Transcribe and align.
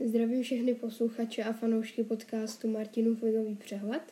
Zdravím 0.00 0.42
všechny 0.42 0.74
posluchače 0.74 1.44
a 1.44 1.52
fanoušky 1.52 2.04
podcastu 2.04 2.68
Martinův 2.68 3.22
ligový 3.22 3.54
přehled. 3.54 4.02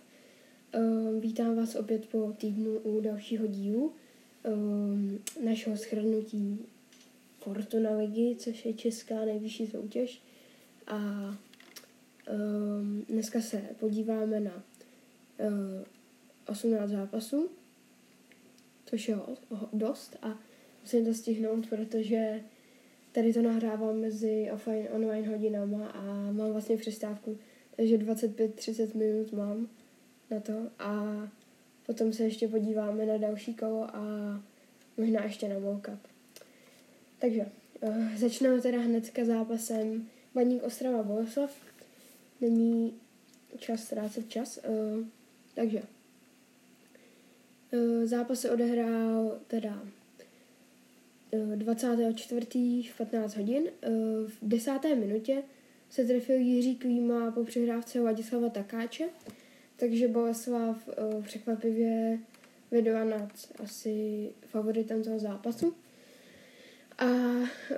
Um, 0.79 1.21
vítám 1.21 1.57
vás 1.57 1.75
opět 1.75 2.07
po 2.07 2.33
týdnu 2.33 2.79
u 2.79 3.01
dalšího 3.01 3.47
dílu 3.47 3.93
um, 4.45 5.19
našeho 5.45 5.77
shrnutí 5.77 6.59
Fortuna 7.39 7.91
ligy, 7.97 8.37
což 8.39 8.65
je 8.65 8.75
česká 8.75 9.25
nejvyšší 9.25 9.67
soutěž. 9.67 10.23
A 10.87 10.99
um, 12.33 13.05
dneska 13.09 13.41
se 13.41 13.63
podíváme 13.81 14.41
na 14.41 14.63
uh, 15.39 15.85
18 16.47 16.91
zápasů, 16.91 17.49
což 18.85 19.09
je 19.09 19.17
dost 19.73 20.17
a 20.23 20.39
musím 20.83 21.05
to 21.05 21.15
stihnout, 21.15 21.67
protože 21.67 22.41
tady 23.13 23.33
to 23.33 23.43
nahrávám 23.43 23.97
mezi 23.97 24.51
offline 24.55 24.89
online 24.93 25.29
hodinama 25.29 25.87
a 25.87 26.03
mám 26.33 26.53
vlastně 26.53 26.77
přestávku, 26.77 27.39
takže 27.77 27.99
25-30 27.99 28.97
minut 28.97 29.33
mám 29.33 29.69
na 30.31 30.41
to 30.41 30.53
a 30.79 31.05
potom 31.87 32.13
se 32.13 32.23
ještě 32.23 32.49
podíváme 32.49 33.07
na 33.07 33.17
další 33.17 33.55
kolo 33.55 33.97
a 33.97 34.03
možná 34.97 35.25
ještě 35.25 35.49
na 35.49 35.59
World 35.59 35.83
Cup. 35.87 35.99
Takže 37.19 37.47
uh, 37.81 38.17
začneme 38.17 38.61
teda 38.61 38.81
hnedka 38.81 39.25
zápasem 39.25 40.09
Baník 40.35 40.63
Ostrava 40.63 41.03
Boleslav. 41.03 41.57
Není 42.41 42.95
čas 43.59 43.81
ztrácet 43.81 44.29
čas, 44.29 44.61
uh, 44.69 45.05
takže 45.55 45.83
uh, 47.73 48.05
zápas 48.05 48.41
se 48.41 48.51
odehrál 48.51 49.39
teda 49.47 49.83
24. 51.33 52.47
v 52.93 52.97
15 52.97 53.37
hodin. 53.37 53.63
V 54.27 54.39
desáté 54.43 54.95
minutě 54.95 55.43
se 55.91 56.05
trefil 56.05 56.37
Jiří 56.37 56.77
Klíma 56.77 57.31
po 57.31 57.45
přehrávce 57.45 58.01
Ladislava 58.01 58.49
Takáče, 58.49 59.09
takže 59.77 60.09
Boleslav 60.09 60.89
eh, 60.89 61.23
překvapivě 61.23 62.19
vedla 62.71 63.05
nad 63.05 63.33
asi 63.63 64.29
favoritem 64.47 65.03
toho 65.03 65.19
zápasu. 65.19 65.75
A 66.99 67.07
eh, 67.07 67.77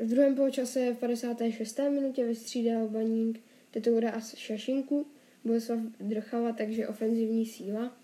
v 0.04 0.08
druhém 0.08 0.34
poločase 0.34 0.94
v 0.94 0.98
56. 0.98 1.78
minutě 1.78 2.24
vystřídal 2.26 2.88
Baník 2.88 3.40
Tetoura 3.70 4.10
a 4.10 4.20
Šašinku. 4.20 5.06
Boleslav 5.44 5.78
drchala, 6.00 6.52
takže 6.52 6.88
ofenzivní 6.88 7.46
síla 7.46 7.96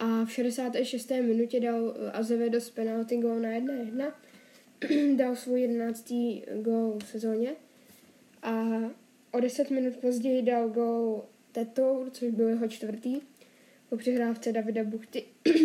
a 0.00 0.24
v 0.24 0.32
66. 0.32 1.10
minutě 1.10 1.60
dal 1.60 1.94
eh, 1.96 2.10
Azevedo 2.10 2.60
z 2.60 2.70
penalty 2.70 3.16
gol 3.16 3.40
na 3.40 3.48
1-1. 3.48 4.12
dal 5.16 5.36
svůj 5.36 5.60
11. 5.60 6.12
gol 6.62 6.98
v 7.04 7.08
sezóně. 7.08 7.52
A 8.42 8.66
o 9.30 9.40
10 9.40 9.70
minut 9.70 9.96
později 9.96 10.42
dal 10.42 10.68
gol 10.68 11.24
Tetour, 11.52 12.10
což 12.10 12.30
byl 12.30 12.48
jeho 12.48 12.68
čtvrtý, 12.68 13.20
po 13.88 13.96
přihrávce 13.96 14.52
Davida 14.52 14.84
Buchty, 14.84 15.24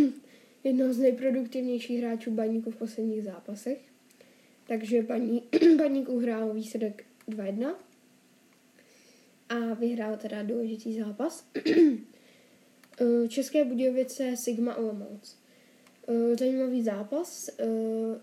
jednoho 0.64 0.94
z 0.94 1.00
nejproduktivnějších 1.00 2.00
hráčů 2.00 2.32
baníku 2.32 2.72
v 2.72 2.76
posledních 2.76 3.24
zápasech. 3.24 3.78
Takže 4.68 5.02
baník, 5.02 5.44
baník 5.78 6.10
uhrál 6.10 6.54
výsledek 6.54 7.04
2-1 7.30 7.74
a 9.50 9.74
vyhrál 9.74 10.18
teda 10.18 10.44
důležitý 10.44 11.00
zápas. 11.00 11.48
Eh, 13.02 13.28
České 13.28 13.66
Budějovice 13.66 14.38
Sigma 14.38 14.76
Olomouc. 14.76 15.38
Eh, 16.08 16.36
zajímavý 16.36 16.84
zápas. 16.84 17.50
Eh, 17.60 17.66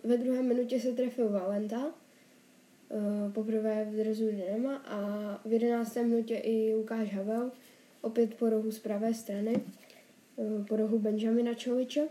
ve 0.05 0.17
druhé 0.17 0.43
minutě 0.43 0.81
se 0.81 0.93
trefil 0.93 1.29
Valenta, 1.29 1.95
poprvé 3.33 3.85
v 3.85 3.97
drezu 3.97 4.27
Dynama 4.27 4.77
a 4.77 5.41
v 5.45 5.53
jedenácté 5.53 6.03
minutě 6.03 6.37
i 6.37 6.75
Lukáš 6.75 7.15
Havel, 7.15 7.51
opět 8.01 8.35
po 8.35 8.51
rohu 8.51 8.71
z 8.71 8.79
pravé 8.79 9.15
strany, 9.15 9.63
po 10.69 10.77
rohu 10.77 10.99
Benjamina 10.99 11.55
Čoviče. 11.55 12.09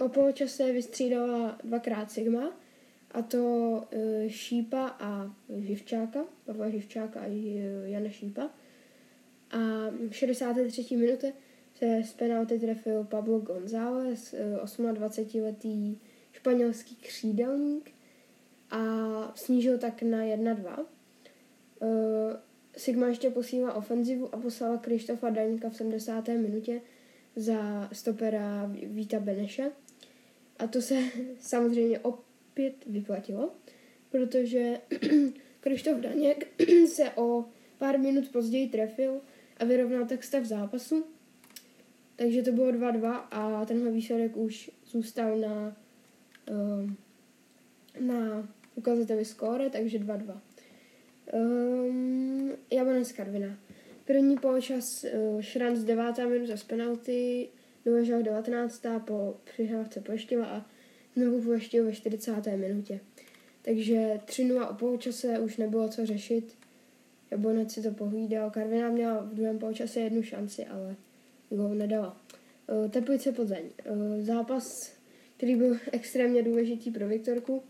o 0.00 0.08
poločase 0.08 0.72
vystřídala 0.72 1.58
dvakrát 1.64 2.10
Sigma, 2.10 2.56
a 3.10 3.22
to 3.22 3.84
Šípa 4.28 4.86
a 4.88 5.34
Živčáka, 5.56 6.24
Pavla 6.44 6.70
Živčáka 6.70 7.20
a 7.20 7.26
Jana 7.84 8.10
Šípa. 8.10 8.50
A 9.50 9.58
v 10.10 10.12
63. 10.12 10.96
minutě 10.96 11.32
se 11.74 12.02
z 12.04 12.12
penalty 12.12 12.58
trefil 12.58 13.04
Pablo 13.04 13.38
González, 13.38 14.34
28-letý 14.64 15.96
eh, 15.96 16.06
španělský 16.32 16.96
křídelník 16.96 17.90
a 18.70 18.78
snížil 19.34 19.78
tak 19.78 20.02
na 20.02 20.18
1-2. 20.18 20.86
Eh, 21.82 22.48
Sigma 22.76 23.06
ještě 23.06 23.30
posílala 23.30 23.74
ofenzivu 23.74 24.34
a 24.34 24.38
poslala 24.38 24.76
Krištofa 24.76 25.30
Daňka 25.30 25.70
v 25.70 25.76
70. 25.76 26.28
minutě 26.28 26.80
za 27.36 27.88
stopera 27.92 28.70
Víta 28.84 29.20
Beneše. 29.20 29.70
A 30.58 30.66
to 30.66 30.82
se 30.82 31.02
samozřejmě 31.40 31.98
opět 31.98 32.74
vyplatilo, 32.86 33.50
protože 34.10 34.80
Krištof 35.60 36.00
Daněk 36.00 36.46
se 36.88 37.10
o 37.10 37.44
pár 37.78 37.98
minut 37.98 38.28
později 38.28 38.68
trefil 38.68 39.20
a 39.58 39.64
vyrovnal 39.64 40.06
tak 40.06 40.24
stav 40.24 40.44
zápasu. 40.44 41.04
Takže 42.16 42.42
to 42.42 42.52
bylo 42.52 42.72
2-2 42.72 43.22
a 43.30 43.64
tenhle 43.64 43.90
výsledek 43.90 44.36
už 44.36 44.70
zůstal 44.86 45.38
na, 45.38 45.76
uh, 46.50 46.90
na 48.00 48.48
ukazateli 48.74 49.24
skóre, 49.24 49.70
takže 49.70 49.98
2-2. 49.98 50.40
Um, 51.32 52.52
Jablonec 52.72 53.12
Karvina. 53.12 53.58
První 54.04 54.36
poločas 54.36 55.04
uh, 55.04 55.40
Šranc 55.40 55.78
9. 55.78 56.18
minuta 56.28 56.56
z 56.56 56.64
penalty, 56.64 57.48
Doležal 57.84 58.22
19. 58.22 58.82
po 59.04 59.36
přihrávce 59.44 60.00
Pleštila 60.00 60.46
a 60.46 60.66
znovu 61.16 61.42
Pleštil 61.42 61.84
ve 61.84 61.92
40. 61.92 62.46
minutě. 62.56 63.00
Takže 63.62 64.20
3-0 64.26 64.70
o 64.70 64.74
poločase 64.74 65.38
už 65.38 65.56
nebylo 65.56 65.88
co 65.88 66.06
řešit. 66.06 66.57
Jablonec 67.30 67.72
si 67.72 67.82
to 67.82 67.90
pohlídal. 67.90 68.50
Karviná 68.50 68.90
měla 68.90 69.22
v 69.22 69.34
druhém 69.34 69.58
poločase 69.58 70.00
jednu 70.00 70.22
šanci, 70.22 70.66
ale 70.66 70.96
gol 71.50 71.74
nedala. 71.74 72.16
Eh, 72.68 72.88
Teplice 72.88 73.32
Plzeň. 73.32 73.64
Eh, 73.84 74.22
zápas, 74.22 74.64
který 75.36 75.56
byl 75.56 75.76
extrémně 75.92 76.42
důležitý 76.42 76.90
pro 76.90 77.08
Viktorku 77.08 77.62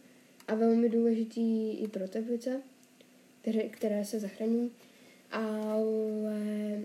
a 0.49 0.55
velmi 0.55 0.89
důležitý 0.89 1.73
i 1.73 1.89
pro 1.89 2.09
Teplice, 2.09 2.63
které, 3.41 3.63
které 3.63 4.05
se 4.05 4.21
zachraňují. 4.21 4.71
Ale 5.31 6.83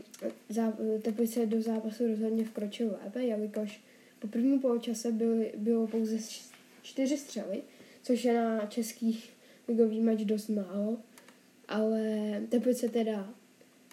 Teplice 1.01 1.45
do 1.45 1.61
zápasu 1.61 2.07
rozhodně 2.07 2.45
vkročil 2.45 2.97
lépe, 3.03 3.23
jelikož 3.23 3.81
po 4.19 4.28
prvním 4.28 4.59
poločase 4.59 5.11
byly, 5.11 5.51
bylo 5.57 5.88
pouze 5.88 6.17
čtyři 6.81 7.17
střely, 7.17 7.61
což 8.03 8.23
je 8.23 8.34
na 8.34 8.66
českých 8.66 9.34
ligový 9.67 10.01
mač 10.01 10.19
dost 10.19 10.47
málo 10.50 10.97
ale 11.73 12.01
Teplice 12.50 12.89
teda 12.89 13.34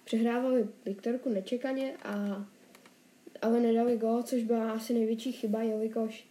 přehrávali 0.04 0.66
Viktorku 0.84 1.28
nečekaně, 1.28 1.92
a, 2.02 2.46
ale 3.42 3.60
nedali 3.60 3.96
gol, 3.96 4.22
což 4.22 4.42
byla 4.42 4.72
asi 4.72 4.94
největší 4.94 5.32
chyba, 5.32 5.62
jelikož 5.62 6.26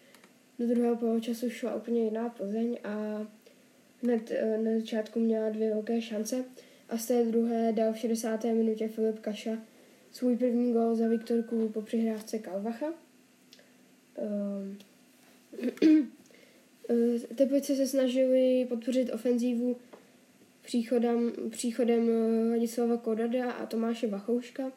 do 0.60 0.68
druhého 0.68 0.96
poločasu 0.96 1.50
šla 1.50 1.76
úplně 1.76 2.04
jiná 2.04 2.30
Plzeň 2.30 2.78
a 2.84 3.26
hned 4.04 4.32
eh, 4.32 4.58
na 4.58 4.80
začátku 4.80 5.20
měla 5.20 5.50
dvě 5.50 5.70
velké 5.70 6.02
šance 6.02 6.46
a 6.90 6.98
z 6.98 7.06
té 7.06 7.26
druhé 7.26 7.74
dal 7.74 7.94
v 7.94 7.98
60. 7.98 8.44
minutě 8.44 8.88
Filip 8.88 9.20
Kaša 9.20 9.58
svůj 10.12 10.38
první 10.38 10.74
gol 10.74 10.96
za 10.96 11.08
Viktorku 11.08 11.70
po 11.70 11.82
přihrávce 11.82 12.40
Kalvacha. 12.40 12.94
Ehm, 14.18 14.78
eh, 16.90 17.36
Teplice 17.36 17.76
se 17.76 17.88
snažili 17.88 18.66
podpořit 18.70 19.14
ofenzívu 19.14 19.78
příchodem, 20.70 21.32
příchodem 21.50 22.10
eh, 22.10 22.50
Ladislava 22.50 22.98
Kodada 22.98 23.52
a 23.52 23.66
Tomáše 23.66 24.08
Vachouška, 24.08 24.72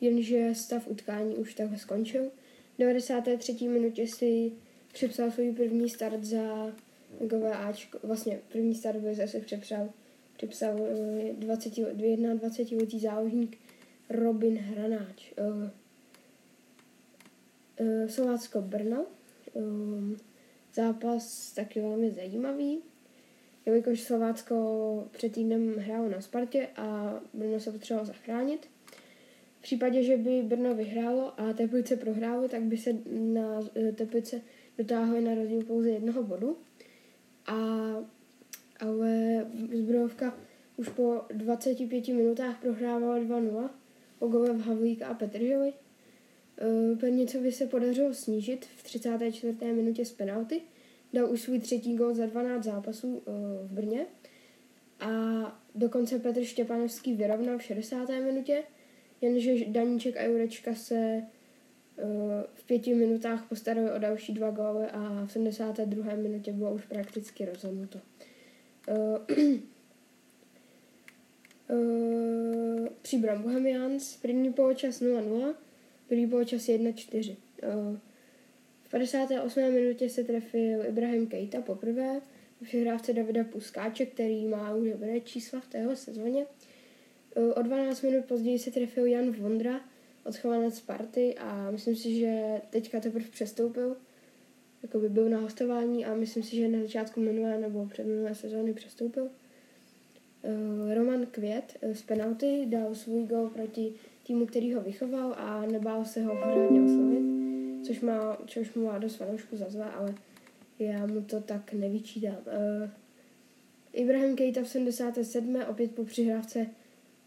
jenže 0.00 0.54
stav 0.54 0.88
utkání 0.88 1.36
už 1.36 1.54
takhle 1.54 1.78
skončil. 1.78 2.24
V 2.74 2.78
93. 2.78 3.68
minutě 3.68 4.06
si 4.06 4.52
přepsal 4.92 5.30
svůj 5.30 5.52
první 5.52 5.88
start 5.88 6.24
za 6.24 6.72
ligové 7.20 7.52
Ačko, 7.52 7.98
vlastně 8.02 8.40
první 8.52 8.74
start 8.74 8.98
by 8.98 9.14
zase 9.14 9.40
přepsal, 9.40 9.90
přepsal 10.36 10.78
20, 11.32 11.74
21 12.34 12.80
letý 12.80 13.00
záložník 13.00 13.58
Robin 14.08 14.58
Hranáč. 14.58 15.32
Uh, 15.38 15.70
uh, 17.80 18.08
Slovácko 18.08 18.62
Brno. 18.62 19.06
Zápas 20.74 21.52
taky 21.52 21.80
velmi 21.80 22.10
zajímavý 22.10 22.82
jelikož 23.70 24.00
Slovácko 24.00 25.08
před 25.10 25.32
týdnem 25.32 25.74
hrálo 25.78 26.08
na 26.08 26.20
Spartě 26.20 26.68
a 26.76 27.20
Brno 27.34 27.60
se 27.60 27.72
potřebovalo 27.72 28.06
zachránit. 28.06 28.68
V 29.58 29.62
případě, 29.62 30.02
že 30.02 30.16
by 30.16 30.42
Brno 30.42 30.74
vyhrálo 30.74 31.40
a 31.40 31.52
Teplice 31.52 31.96
prohrálo, 31.96 32.48
tak 32.48 32.62
by 32.62 32.76
se 32.76 32.90
na 33.10 33.60
eh, 33.76 33.92
Teplice 33.92 34.40
dotáhly 34.78 35.20
na 35.20 35.34
rozdíl 35.34 35.64
pouze 35.64 35.90
jednoho 35.90 36.22
bodu. 36.22 36.56
A, 37.46 37.56
ale 38.80 39.46
Zbrojovka 39.72 40.36
už 40.76 40.88
po 40.88 41.20
25 41.28 42.08
minutách 42.08 42.60
prohrával 42.60 43.24
2-0 43.24 43.70
po 44.18 44.26
gole 44.26 44.52
v 44.52 44.60
Havlík 44.60 45.02
a 45.02 45.14
Petržovi. 45.14 45.72
Eh, 45.72 46.96
Pernicovi 46.96 47.52
se 47.52 47.66
podařilo 47.66 48.14
snížit 48.14 48.66
v 48.76 48.82
34. 48.82 49.72
minutě 49.72 50.04
z 50.04 50.12
penalty. 50.12 50.60
Dal 51.12 51.30
už 51.30 51.40
svůj 51.40 51.60
třetí 51.60 51.96
gol 51.96 52.14
za 52.14 52.26
12 52.26 52.64
zápasů 52.64 53.22
eh, 53.26 53.30
v 53.66 53.72
Brně. 53.72 54.06
A 55.00 55.10
dokonce 55.74 56.18
Petr 56.18 56.44
Štěpanovský 56.44 57.14
vyrovnal 57.14 57.58
v 57.58 57.62
60. 57.62 58.08
minutě, 58.08 58.62
jenže 59.20 59.64
Daníček 59.66 60.16
a 60.16 60.22
Jurečka 60.22 60.74
se 60.74 60.94
eh, 60.94 61.24
v 62.54 62.66
pěti 62.66 62.94
minutách 62.94 63.48
postarali 63.48 63.90
o 63.90 63.98
další 63.98 64.34
dva 64.34 64.50
góly 64.50 64.86
a 64.86 65.24
v 65.26 65.32
72. 65.32 66.14
minutě 66.14 66.52
bylo 66.52 66.74
už 66.74 66.86
prakticky 66.86 67.44
rozhodnuto. 67.44 67.98
Příbram 73.02 73.42
Bohemians, 73.42 74.16
první 74.16 74.52
poločas 74.52 75.00
0-0, 75.00 75.54
Druhý 76.10 76.26
poločas 76.26 76.62
1-4. 76.62 77.36
V 78.90 78.92
58. 78.92 79.72
minutě 79.72 80.08
se 80.08 80.24
trefil 80.24 80.86
Ibrahim 80.88 81.26
Keita 81.26 81.60
poprvé 81.60 82.20
přihrávce 82.62 83.12
Davida 83.12 83.44
Puskáče, 83.44 84.06
který 84.06 84.46
má 84.46 84.74
už 84.74 84.90
dobré 84.90 85.20
čísla 85.20 85.60
v 85.60 85.66
téhle 85.66 85.96
sezóně. 85.96 86.46
O 87.54 87.62
12 87.62 88.02
minut 88.02 88.24
později 88.24 88.58
se 88.58 88.70
trefil 88.70 89.06
Jan 89.06 89.32
Vondra, 89.32 89.80
odchovanec 90.24 90.76
Sparty 90.76 91.34
a 91.38 91.70
myslím 91.70 91.96
si, 91.96 92.14
že 92.14 92.60
teďka 92.70 93.00
teprve 93.00 93.24
přestoupil, 93.30 93.96
jako 94.82 94.98
by 94.98 95.08
byl 95.08 95.28
na 95.28 95.38
hostování 95.38 96.06
a 96.06 96.14
myslím 96.14 96.42
si, 96.42 96.56
že 96.56 96.68
na 96.68 96.82
začátku 96.82 97.20
minulé 97.20 97.58
nebo 97.58 97.86
před 97.86 98.06
minulé 98.06 98.34
sezóny 98.34 98.72
přestoupil. 98.72 99.28
Roman 100.94 101.26
Květ 101.26 101.76
z 101.92 102.02
penalty 102.02 102.66
dal 102.66 102.94
svůj 102.94 103.26
gol 103.26 103.48
proti 103.48 103.92
týmu, 104.26 104.46
který 104.46 104.74
ho 104.74 104.80
vychoval 104.80 105.34
a 105.38 105.66
nebál 105.66 106.04
se 106.04 106.22
ho 106.22 106.36
pořádně 106.36 106.82
oslovit, 106.82 107.39
což, 107.86 108.00
má, 108.00 108.38
což 108.46 108.74
mu 108.74 108.86
má 108.86 108.98
dost 108.98 109.16
fanoušku 109.16 109.56
za 109.56 109.70
zlé, 109.70 109.90
ale 109.90 110.14
já 110.78 111.06
mu 111.06 111.20
to 111.20 111.40
tak 111.40 111.72
nevyčítám. 111.72 112.36
Uh, 112.46 112.90
Ibrahim 113.92 114.36
Kejta 114.36 114.62
v 114.62 114.68
77. 114.68 115.56
opět 115.68 115.94
po 115.94 116.04
přihrávce 116.04 116.66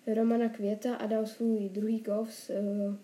Romana 0.08 0.50
Květa 0.50 0.96
a 0.96 1.06
dal 1.06 1.26
svůj 1.26 1.70
druhý 1.70 2.00
gol 2.00 2.26
v, 2.26 2.50
uh, 2.50 2.96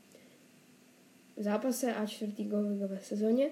zápase 1.38 1.94
a 1.94 2.06
čtvrtý 2.06 2.46
gol 2.46 2.63
v 2.63 2.69
ligové 2.69 3.00
sezóně. 3.01 3.50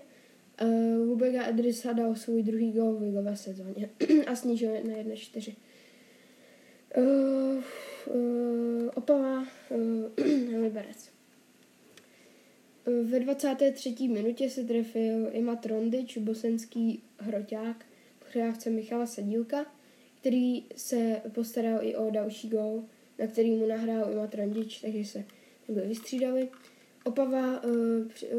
Uh, 0.61 1.07
Lubega 1.07 1.47
Edrisa 1.47 1.93
dal 1.93 2.15
svůj 2.15 2.43
druhý 2.43 2.71
gol 2.71 2.93
v 2.93 3.01
ligové 3.01 3.35
sezóně 3.35 3.89
a 4.27 4.35
snížil 4.35 4.71
na 4.71 4.79
1-4. 4.79 5.55
Uh, 6.97 7.63
uh, 8.15 8.89
Opava 8.95 9.45
uh, 9.69 10.25
Liberec. 10.61 11.16
Ve 13.03 13.19
23. 13.19 13.95
minutě 14.07 14.49
se 14.49 14.63
trefil 14.63 15.29
Ima 15.31 15.55
Trondič, 15.55 16.17
bosenský 16.17 17.01
hroťák, 17.17 17.85
přijávce 18.29 18.69
Michala 18.69 19.05
Sedílka, 19.05 19.65
který 20.19 20.65
se 20.75 21.21
postaral 21.31 21.79
i 21.81 21.95
o 21.95 22.09
další 22.09 22.49
gol, 22.49 22.83
na 23.19 23.27
který 23.27 23.51
mu 23.51 23.67
nahrál 23.67 24.11
Ima 24.11 24.27
Trondič, 24.27 24.81
takže 24.81 25.05
se 25.05 25.23
takhle 25.67 25.85
vystřídali. 25.87 26.49
Opava 27.05 27.63
uh, 27.63 27.71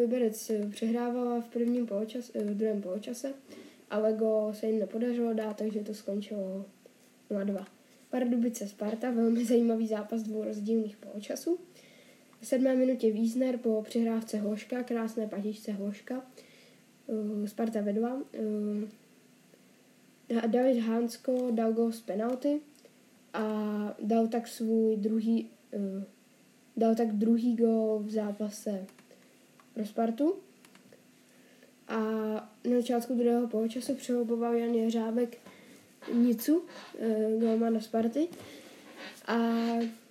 Liberec 0.00 0.50
přehrávala 0.70 1.40
v 1.40 1.48
prvním 1.48 1.86
poločas, 1.86 2.30
uh, 2.34 2.42
v 2.42 2.54
druhém 2.54 2.82
poločase, 2.82 3.34
ale 3.90 4.12
go 4.12 4.52
se 4.54 4.66
jim 4.66 4.78
nepodařilo 4.78 5.34
dát, 5.34 5.56
takže 5.56 5.80
to 5.80 5.94
skončilo 5.94 6.66
0-2. 7.30 7.64
Pardubice 8.10 8.68
Sparta, 8.68 9.10
velmi 9.10 9.44
zajímavý 9.44 9.86
zápas 9.86 10.22
dvou 10.22 10.44
rozdílných 10.44 10.96
poločasů. 10.96 11.58
V 12.40 12.46
sedmé 12.46 12.74
minutě 12.74 13.12
Wiesner 13.12 13.58
po 13.58 13.82
přihrávce 13.82 14.36
Hloška, 14.36 14.82
krásné 14.82 15.26
patičce 15.26 15.72
Hloška, 15.72 16.22
uh, 17.06 17.46
Sparta 17.46 17.80
ve 17.80 17.92
dva. 17.92 18.14
Uh, 18.14 18.84
David 20.46 20.82
Hansko 20.82 21.50
dal 21.50 21.72
gol 21.72 21.92
z 21.92 22.00
penalty 22.00 22.60
a 23.32 23.42
dal 24.02 24.26
tak 24.26 24.48
svůj 24.48 24.96
druhý, 24.96 25.50
uh, 25.72 26.02
dal 26.76 26.94
tak 26.94 27.12
druhý 27.12 27.56
gol 27.56 27.98
v 27.98 28.10
zápase 28.10 28.86
pro 29.74 29.86
Spartu. 29.86 30.34
A 31.88 32.00
na 32.64 32.76
začátku 32.76 33.14
druhého 33.14 33.48
poločasu 33.48 33.94
přehoboval 33.94 34.54
Jan 34.54 34.74
Jeřábek 34.74 35.38
Nicu, 36.12 36.62
golmana 37.40 37.80
Sparty. 37.80 38.28
A 39.26 39.36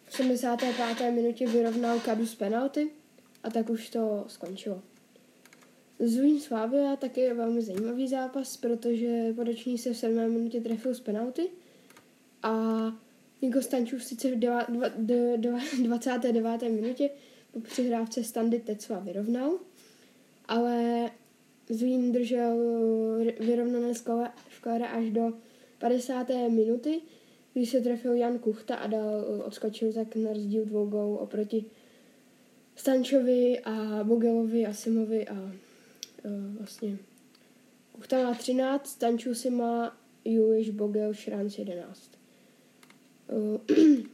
v 0.07 0.13
75. 0.15 1.11
minutě 1.11 1.47
vyrovnal 1.47 1.99
Kadu 1.99 2.25
z 2.25 2.35
penalty 2.35 2.89
a 3.43 3.49
tak 3.49 3.69
už 3.69 3.89
to 3.89 4.25
skončilo. 4.27 4.81
Zlín 5.99 6.39
Slavia 6.39 6.95
taky 6.95 7.21
je 7.21 7.33
velmi 7.33 7.61
zajímavý 7.61 8.07
zápas, 8.07 8.57
protože 8.57 9.33
podoční 9.35 9.77
se 9.77 9.93
v 9.93 9.97
7. 9.97 10.33
minutě 10.33 10.61
trefil 10.61 10.93
z 10.93 10.99
penalty 10.99 11.49
a 12.43 12.53
Niko 13.41 13.61
Stančův 13.61 14.03
sice 14.03 14.31
v 14.31 14.39
29. 15.83 16.61
minutě 16.71 17.09
po 17.51 17.59
přihrávce 17.59 18.23
Standy 18.23 18.59
Tecva 18.59 18.99
vyrovnal, 18.99 19.59
ale 20.45 21.09
Zlín 21.69 22.11
držel 22.11 22.57
vyrovnané 23.39 23.93
skóre 23.95 24.87
až 24.93 25.09
do 25.09 25.33
50. 25.77 26.29
minuty, 26.49 27.01
když 27.57 27.69
se 27.69 27.81
trefil 27.81 28.13
Jan 28.13 28.39
Kuchta 28.39 28.75
a 28.75 28.87
dal, 28.87 29.25
odskočil 29.45 29.93
tak 29.93 30.15
na 30.15 30.33
rozdíl 30.33 30.65
dvou 30.65 30.85
gólů 30.85 31.17
oproti 31.17 31.65
Stančovi 32.75 33.59
a 33.59 34.03
Bogelovi 34.03 34.65
a 34.65 34.73
Simovi 34.73 35.27
a 35.27 35.33
uh, 35.33 35.51
vlastně 36.57 36.97
Kuchta 37.91 38.23
má 38.23 38.33
13, 38.33 38.87
Stančů 38.87 39.35
si 39.35 39.49
má 39.49 39.97
Juliš 40.25 40.69
Bogel 40.69 41.13
Šránc 41.13 41.57
11. 41.57 42.11
Uh, 43.27 43.77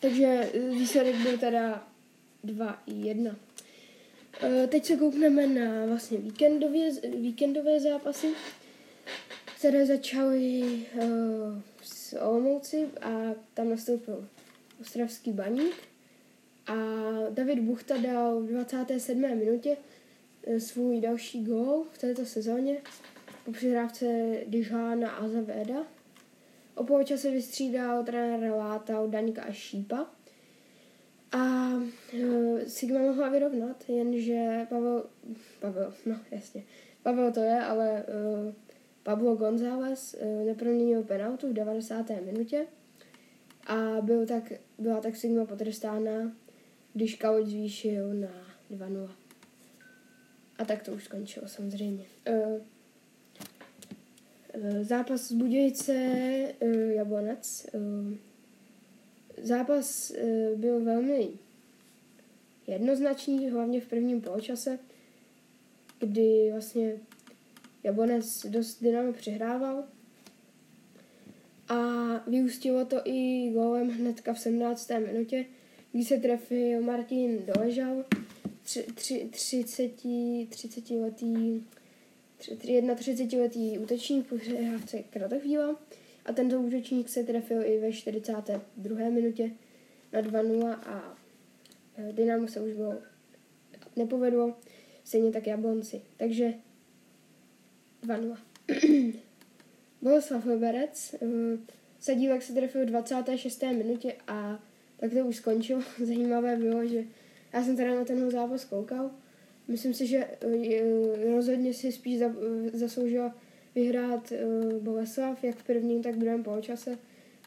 takže 0.00 0.52
výsledek 0.70 1.16
byl 1.16 1.38
teda 1.38 1.88
2-1. 2.44 3.26
Uh, 3.26 4.66
teď 4.68 4.84
se 4.84 4.96
koukneme 4.96 5.46
na 5.46 5.86
vlastně 5.86 6.18
víkendové, 6.18 6.90
víkendové 7.20 7.80
zápasy 7.80 8.28
které 9.62 9.86
začaly 9.86 10.62
uh, 10.94 11.58
Olomouci 12.20 12.90
a 13.00 13.10
tam 13.54 13.68
nastoupil 13.70 14.28
Ostravský 14.80 15.32
baník 15.32 15.74
a 16.66 16.74
David 17.30 17.58
Buchta 17.58 17.96
dal 17.96 18.40
v 18.40 18.46
27. 18.46 19.20
minutě 19.20 19.76
uh, 20.46 20.56
svůj 20.56 21.00
další 21.00 21.44
gol 21.44 21.84
v 21.92 21.98
této 21.98 22.26
sezóně 22.26 22.76
po 23.44 23.52
přihrávce 23.52 24.06
Dižána 24.46 25.10
a 25.10 25.28
Zaveda. 25.28 25.84
O 26.74 26.84
poločase 26.84 27.30
vystřídal 27.30 28.04
trenér 28.04 28.52
Láta, 28.52 29.06
Daňka 29.06 29.42
a 29.42 29.52
Šípa. 29.52 30.06
A 31.32 31.72
uh, 31.74 32.60
Sigma 32.66 33.00
mohla 33.00 33.28
vyrovnat, 33.28 33.84
jenže 33.88 34.66
Pavel, 34.68 35.04
Pavel, 35.60 35.94
no 36.06 36.16
jasně, 36.30 36.64
Pavel 37.02 37.32
to 37.32 37.40
je, 37.40 37.60
ale 37.60 38.04
uh, 38.44 38.52
Pablo 39.02 39.36
González 39.36 40.14
eh, 40.14 40.44
neproměnil 40.44 41.02
penaltu 41.02 41.48
v 41.48 41.52
90. 41.52 42.10
minutě 42.24 42.66
a 43.66 44.00
byl 44.00 44.26
tak, 44.26 44.52
byla 44.78 45.00
tak 45.00 45.16
Sigma 45.16 45.44
potrestána, 45.44 46.32
když 46.94 47.16
Kauč 47.16 47.46
zvýšil 47.46 48.14
na 48.14 48.28
2-0. 48.70 49.10
A 50.58 50.64
tak 50.64 50.82
to 50.82 50.92
už 50.92 51.04
skončilo 51.04 51.48
samozřejmě. 51.48 52.04
Eh, 52.26 52.60
eh, 54.54 54.84
zápas 54.84 55.20
z 55.20 55.32
Budějce 55.32 55.94
Jablonec. 56.94 57.66
Zápas 59.42 60.12
byl 60.56 60.84
velmi 60.84 61.28
jednoznačný, 62.66 63.50
hlavně 63.50 63.80
v 63.80 63.86
prvním 63.86 64.20
poločase, 64.20 64.78
kdy 65.98 66.48
vlastně 66.52 67.00
Jablonec 67.84 68.46
dost 68.46 68.82
dynamo 68.82 69.12
přihrával. 69.12 69.84
A 71.68 71.74
vyústilo 72.26 72.84
to 72.84 73.00
i 73.04 73.50
gólem 73.54 73.90
hnedka 73.90 74.34
v 74.34 74.38
17. 74.38 74.90
minutě, 75.06 75.44
kdy 75.92 76.04
se 76.04 76.16
trefil 76.16 76.82
Martin 76.82 77.38
Doležal, 77.46 78.04
30, 78.64 79.28
30 80.48 80.90
letý 80.90 81.64
31 82.94 83.80
útočník 83.82 84.32
přehrávce 84.40 85.02
Kratochvíla 85.02 85.76
a 86.24 86.32
tento 86.32 86.60
útočník 86.60 87.08
se 87.08 87.24
trefil 87.24 87.64
i 87.64 87.78
ve 87.78 87.92
42. 87.92 89.08
minutě 89.10 89.50
na 90.12 90.22
2-0 90.22 90.78
a 90.86 91.18
e, 91.96 92.12
Dynamo 92.12 92.48
se 92.48 92.60
už 92.60 92.72
bylo 92.72 92.94
nepovedlo, 93.96 94.56
stejně 95.04 95.30
tak 95.30 95.46
Jablonci. 95.46 96.02
Takže 96.16 96.54
2-0. 98.06 98.36
Bohuslav 100.02 100.46
Liberec. 100.46 101.14
Eh, 101.14 101.58
Sadílek 102.00 102.42
se 102.42 102.52
trefil 102.52 102.82
v 102.82 102.86
26. 102.86 103.62
minutě 103.62 104.14
a 104.26 104.62
tak 104.96 105.12
to 105.12 105.18
už 105.18 105.36
skončilo. 105.36 105.82
Zajímavé 106.04 106.56
bylo, 106.56 106.86
že 106.86 107.04
já 107.52 107.64
jsem 107.64 107.76
teda 107.76 107.94
na 107.94 108.04
tenhle 108.04 108.30
zápas 108.30 108.64
koukal. 108.64 109.10
Myslím 109.68 109.94
si, 109.94 110.06
že 110.06 110.28
rozhodně 111.34 111.74
si 111.74 111.92
spíš 111.92 112.20
zasloužila 112.72 113.36
vyhrát 113.74 114.32
Boleslav, 114.80 115.44
jak 115.44 115.56
v 115.56 115.64
prvním, 115.64 116.02
tak 116.02 116.14
v 116.14 116.18
druhém 116.18 116.42
poločase. 116.42 116.98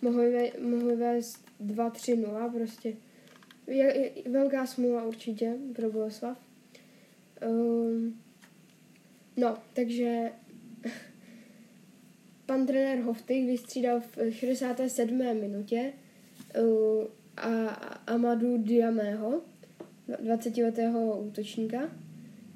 Mohli, 0.01 0.53
mohli 0.59 0.95
vést 0.95 1.45
2-3-0 1.65 2.53
prostě. 2.53 2.95
Je, 3.67 3.75
je, 3.75 4.11
velká 4.29 4.65
smůla 4.65 5.03
určitě 5.03 5.57
pro 5.75 5.91
Boleslav. 5.91 6.37
Um, 7.47 8.21
no, 9.37 9.57
takže 9.73 10.31
pan 12.45 12.65
trenér 12.65 12.99
Hofty 13.03 13.45
vystřídal 13.45 13.99
v 13.99 14.31
67. 14.31 15.17
minutě 15.17 15.93
uh, 16.59 17.03
a 17.37 17.67
Amadu 18.07 18.57
Diamého, 18.57 19.41
20-letého 20.09 21.21
útočníka, 21.21 21.89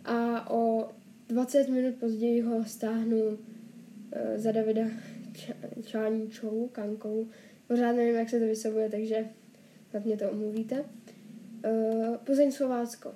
a 0.06 0.50
o 0.52 0.90
20 1.28 1.70
minut 1.70 1.96
později 1.96 2.42
ho 2.42 2.66
stáhnu 2.66 3.22
uh, 3.26 3.38
za 4.36 4.52
Davida 4.52 4.86
Čáničou, 5.86 6.70
Kankou. 6.72 7.28
Pořád 7.68 7.92
nevím, 7.92 8.16
jak 8.16 8.30
se 8.30 8.40
to 8.40 8.46
vyslovuje, 8.46 8.90
takže 8.90 9.26
snad 9.90 10.06
mě 10.06 10.18
to 10.18 10.32
omluvíte. 10.32 10.86
Uh, 11.66 12.18
Plzeň 12.18 12.52
Slovácko. 12.52 13.14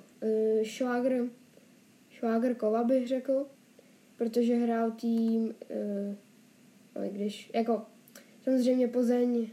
Šlágr, 0.62 1.24
Šlágr 2.10 2.54
Kova 2.54 2.84
bych 2.84 3.08
řekl, 3.08 3.46
protože 4.24 4.54
hrál 4.54 4.90
tým, 4.90 5.44
uh, 5.44 6.14
ale 6.94 7.08
když, 7.08 7.50
jako, 7.54 7.82
samozřejmě 8.42 8.88
Plzeň 8.88 9.48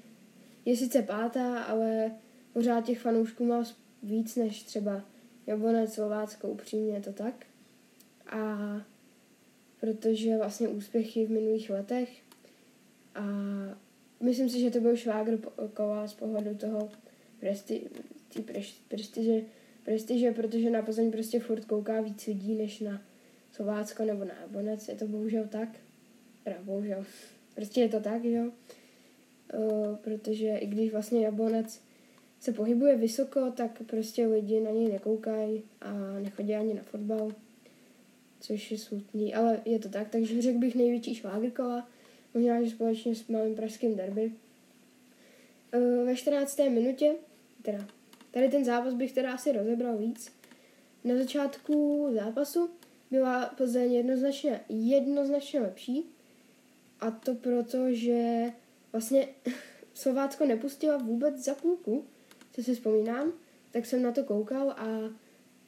je 0.66 0.78
sice 0.78 1.02
pátá, 1.02 1.64
ale 1.64 2.12
pořád 2.54 2.86
těch 2.86 3.00
fanoušků 3.00 3.46
má 3.46 3.64
víc 4.04 4.36
než 4.36 4.64
třeba 4.64 5.06
Jablonec 5.48 5.94
Slovácko, 5.94 6.48
upřímně 6.48 6.94
je 6.94 7.02
to 7.02 7.14
tak. 7.14 7.46
A 8.30 8.58
protože 9.80 10.38
vlastně 10.38 10.68
úspěchy 10.68 11.26
v 11.26 11.32
minulých 11.32 11.70
letech 11.70 12.10
a 13.16 13.24
myslím 14.20 14.50
si, 14.50 14.60
že 14.60 14.72
to 14.72 14.80
byl 14.80 14.96
švágr 14.96 15.38
Kova 15.74 16.08
z 16.08 16.14
pohledu 16.14 16.56
toho 16.56 16.90
presti, 17.40 17.82
prestiže, 18.88 19.42
prestiže, 19.84 20.32
protože 20.32 20.70
na 20.70 20.82
Plzeň 20.82 21.12
prostě 21.12 21.40
furt 21.40 21.66
kouká 21.66 22.02
víc 22.02 22.28
lidí, 22.28 22.56
než 22.56 22.80
na 22.80 23.02
Slovácko 23.52 24.06
nebo 24.06 24.26
na 24.26 24.34
Jablonec. 24.42 24.88
Je 24.88 24.96
to 24.96 25.08
bohužel 25.08 25.48
tak. 25.48 25.70
Teda 26.44 26.56
bohužel. 26.62 27.06
Prostě 27.56 27.82
je 27.82 27.90
to 27.90 28.00
tak, 28.00 28.24
jo. 28.24 28.52
Uh, 29.54 29.96
protože 29.96 30.58
i 30.58 30.68
když 30.68 30.92
vlastně 30.92 31.26
Jablonec 31.26 31.82
se 32.40 32.54
pohybuje 32.54 32.98
vysoko, 32.98 33.52
tak 33.52 33.82
prostě 33.84 34.28
lidi 34.28 34.60
na 34.60 34.72
něj 34.72 34.92
nekoukají 34.92 35.64
a 35.82 36.20
nechodí 36.20 36.56
ani 36.56 36.74
na 36.74 36.82
fotbal, 36.82 37.32
což 38.40 38.72
je 38.72 38.78
smutný, 38.78 39.34
ale 39.34 39.62
je 39.66 39.80
to 39.80 39.90
tak, 39.90 40.10
takže 40.10 40.42
řekl 40.42 40.60
bych 40.60 40.76
největší 40.76 41.16
švágrkova, 41.16 41.88
možná, 42.34 42.64
že 42.64 42.70
společně 42.70 43.16
s 43.16 43.28
malým 43.28 43.56
pražským 43.56 43.96
derby. 43.96 44.32
Uh, 45.76 46.06
ve 46.06 46.16
14. 46.16 46.58
minutě, 46.58 47.16
teda, 47.62 47.88
tady 48.32 48.50
ten 48.50 48.66
zápas 48.66 48.94
bych 48.94 49.12
teda 49.12 49.34
asi 49.34 49.52
rozebral 49.52 49.98
víc. 49.98 50.32
Na 51.04 51.16
začátku 51.16 52.08
zápasu 52.14 52.70
byla 53.12 53.46
Plzeň 53.46 53.94
jednoznačně, 53.94 54.60
jednoznačně 54.70 55.60
lepší, 55.60 56.06
a 57.00 57.12
to 57.12 57.36
proto, 57.36 57.94
že 57.94 58.52
vlastně 58.92 59.28
Slovácko 59.94 60.46
nepustila 60.46 60.98
vůbec 60.98 61.36
za 61.36 61.56
půlku, 61.56 62.06
co 62.52 62.64
si 62.64 62.74
vzpomínám, 62.74 63.34
tak 63.72 63.86
jsem 63.86 64.02
na 64.02 64.12
to 64.12 64.24
koukal 64.24 64.72
a 64.72 65.14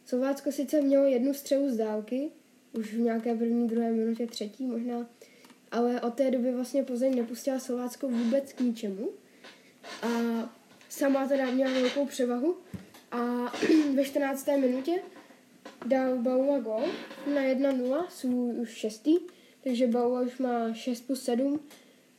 Slovácko 0.05 0.51
sice 0.51 0.81
mělo 0.81 1.05
jednu 1.05 1.33
střelu 1.33 1.69
z 1.69 1.77
dálky, 1.77 2.31
už 2.73 2.93
v 2.93 2.99
nějaké 2.99 3.35
první, 3.35 3.67
druhé 3.67 3.91
minutě, 3.91 4.27
třetí 4.27 4.65
možná, 4.65 5.09
ale 5.71 6.01
od 6.01 6.13
té 6.13 6.31
doby 6.31 6.51
vlastně 6.51 6.83
Plzeň 6.83 7.15
nepustila 7.15 7.59
Slovácko 7.59 8.09
vůbec 8.09 8.53
k 8.53 8.59
ničemu. 8.59 9.09
A 10.01 10.09
sama 10.89 11.27
teda 11.27 11.51
měla 11.51 11.71
velkou 11.71 12.05
převahu 12.05 12.57
a 13.11 13.17
ve 13.95 14.05
14. 14.05 14.47
minutě 14.47 14.91
dal 15.85 16.17
Baula 16.17 16.59
gol 16.59 16.83
na 17.35 17.41
1-0, 17.41 18.05
svůj 18.09 18.55
už 18.55 18.69
šestý, 18.69 19.15
takže 19.63 19.87
Baula 19.87 20.21
už 20.21 20.37
má 20.37 20.73
6 20.73 21.01
plus 21.01 21.23
7 21.23 21.59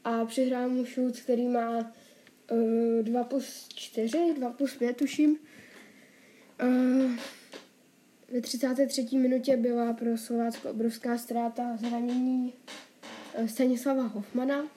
a 0.04 0.24
přihrál 0.24 0.68
mu 0.68 0.84
Schulz, 0.84 1.20
který 1.20 1.48
má 1.48 1.92
uh, 2.50 3.02
2 3.02 3.24
plus 3.24 3.68
4, 3.74 4.34
2 4.36 4.50
plus 4.50 4.76
5 4.76 4.96
tuším. 4.96 5.38
Uh, 6.62 7.12
ve 8.32 8.40
33. 8.40 9.18
minutě 9.18 9.56
byla 9.56 9.92
pro 9.92 10.18
Slovácko 10.18 10.70
obrovská 10.70 11.18
ztráta 11.18 11.76
zranění 11.76 12.52
uh, 13.38 13.46
Stanislava 13.46 14.02
Hoffmana, 14.02 14.68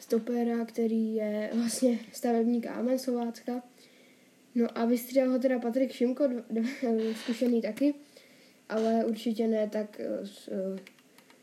stopera, 0.00 0.64
který 0.64 1.14
je 1.14 1.50
vlastně 1.54 1.98
stavební 2.12 2.60
kámen 2.60 2.98
Slovácka. 2.98 3.62
No 4.54 4.78
a 4.78 4.84
vystřídal 4.84 5.30
ho 5.30 5.38
teda 5.38 5.58
Patrik 5.58 5.92
Šimko, 5.92 6.28
zkušený 7.22 7.62
taky, 7.62 7.94
ale 8.68 9.04
určitě 9.04 9.46
ne 9.46 9.68
tak 9.68 10.00
uh, 10.20 10.78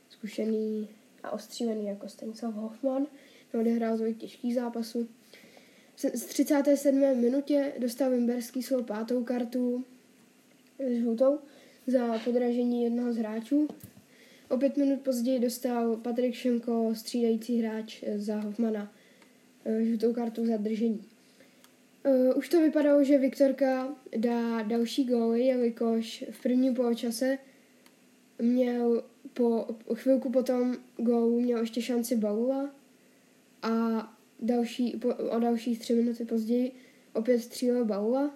zkušený 0.09 0.89
a 1.23 1.31
ostřílený 1.31 1.87
jako 1.87 2.09
Stanislav 2.09 2.53
Hoffman. 2.53 3.07
No, 3.53 3.59
odehrál 3.59 3.97
tolik 3.97 4.17
těžkých 4.17 4.55
zápasů. 4.55 5.07
Z 5.97 6.25
37. 6.25 6.99
minutě 7.21 7.73
dostal 7.79 8.09
Wimberský 8.09 8.63
svou 8.63 8.83
pátou 8.83 9.23
kartu 9.23 9.85
žlutou 10.89 11.39
za 11.87 12.19
podražení 12.19 12.83
jednoho 12.83 13.13
z 13.13 13.17
hráčů. 13.17 13.67
O 14.49 14.57
pět 14.57 14.77
minut 14.77 15.01
později 15.01 15.39
dostal 15.39 15.95
Patrik 15.95 16.33
Šemko, 16.33 16.95
střídající 16.95 17.61
hráč 17.61 18.03
za 18.15 18.35
Hoffmana, 18.35 18.93
eh, 19.65 19.85
žlutou 19.85 20.13
kartu 20.13 20.45
za 20.45 20.57
držení. 20.57 21.10
Uh, 22.05 22.37
už 22.37 22.49
to 22.49 22.61
vypadalo, 22.61 23.03
že 23.03 23.17
Viktorka 23.17 23.95
dá 24.17 24.61
další 24.61 25.05
góly, 25.05 25.41
jelikož 25.41 26.23
v 26.31 26.43
prvním 26.43 26.73
poločase 26.73 27.37
měl 28.41 29.03
po 29.33 29.67
chvilku 29.93 30.29
potom 30.29 30.75
gólu 30.97 31.39
měl 31.39 31.59
ještě 31.59 31.81
šanci 31.81 32.15
Baula 32.15 32.69
a 33.61 33.69
další, 34.39 34.91
po, 34.91 35.07
o 35.15 35.39
dalších 35.39 35.79
tři 35.79 35.95
minuty 35.95 36.25
později 36.25 36.71
opět 37.13 37.39
střílel 37.39 37.85
Baula 37.85 38.31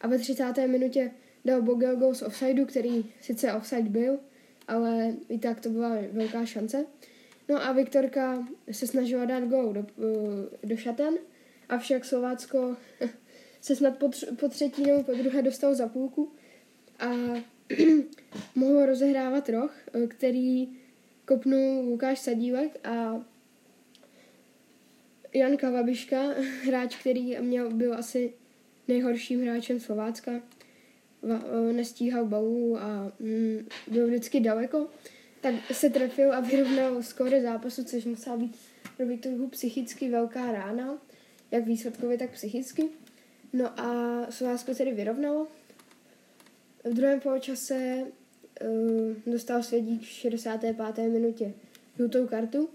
a 0.00 0.06
ve 0.08 0.18
30. 0.18 0.66
minutě 0.66 1.10
dal 1.44 1.62
Bogel 1.62 1.96
gol 1.96 2.14
z 2.14 2.22
offsideu, 2.22 2.66
který 2.66 3.04
sice 3.20 3.52
offside 3.52 3.88
byl, 3.88 4.18
ale 4.68 5.14
i 5.28 5.38
tak 5.38 5.60
to 5.60 5.68
byla 5.68 5.96
velká 6.12 6.44
šance. 6.44 6.86
No 7.48 7.62
a 7.62 7.72
Viktorka 7.72 8.48
se 8.70 8.86
snažila 8.86 9.24
dát 9.24 9.44
gol 9.44 9.72
do, 9.72 9.86
do 10.64 10.76
šaten, 10.76 11.14
avšak 11.70 12.04
Slovácko 12.04 12.76
se 13.60 13.76
snad 13.76 13.98
po, 13.98 14.08
tř, 14.08 14.24
po 14.36 14.48
třetí 14.48 14.82
nebo 14.82 15.02
po 15.02 15.12
druhé 15.12 15.42
dostal 15.42 15.74
za 15.74 15.88
půlku 15.88 16.32
a 16.98 17.08
mohl 18.54 18.86
rozehrávat 18.86 19.48
roh, 19.48 19.74
eh, 19.94 20.06
který 20.06 20.68
kopnul 21.24 21.84
Lukáš 21.84 22.18
Sadílek 22.18 22.86
a 22.86 23.24
Jan 25.34 25.56
Kavabiška, 25.56 26.22
hráč, 26.64 26.96
který 26.96 27.36
měl, 27.40 27.70
byl 27.70 27.94
asi 27.94 28.32
nejhorším 28.88 29.42
hráčem 29.42 29.80
Slovácka, 29.80 30.32
eh, 30.32 31.72
nestíhal 31.72 32.26
balu 32.26 32.78
a 32.78 33.12
mm, 33.20 33.68
byl 33.86 34.06
vždycky 34.06 34.40
daleko, 34.40 34.88
tak 35.40 35.54
se 35.72 35.90
trefil 35.90 36.34
a 36.34 36.40
vyrovnal 36.40 37.02
skóre 37.02 37.42
zápasu, 37.42 37.84
což 37.84 38.04
musela 38.04 38.36
být 38.36 38.56
pro 38.96 39.16
trochu 39.16 39.48
psychicky 39.48 40.10
velká 40.10 40.52
rána, 40.52 40.98
jak 41.50 41.66
výsledkově, 41.66 42.18
tak 42.18 42.30
psychicky. 42.30 42.88
No 43.52 43.80
a 43.80 44.26
Slovácko 44.30 44.74
tedy 44.74 44.92
vyrovnalo 44.92 45.46
v 46.84 46.94
druhém 46.94 47.20
poločase 47.20 48.06
uh, 48.06 49.32
dostal 49.32 49.62
Svědík 49.62 50.02
v 50.02 50.06
65. 50.06 51.08
minutě 51.08 51.52
žlutou 51.96 52.26
kartu, 52.26 52.68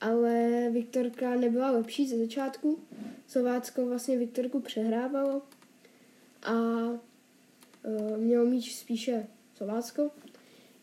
ale 0.00 0.66
Viktorka 0.70 1.36
nebyla 1.36 1.70
lepší 1.70 2.08
ze 2.08 2.18
začátku. 2.18 2.78
Slovácko 3.26 3.86
vlastně 3.86 4.18
Viktorku 4.18 4.60
přehrávalo 4.60 5.42
a 6.42 6.52
uh, 6.52 8.16
mělo 8.16 8.44
míč 8.44 8.74
spíše 8.76 9.26
Slovácko, 9.54 10.10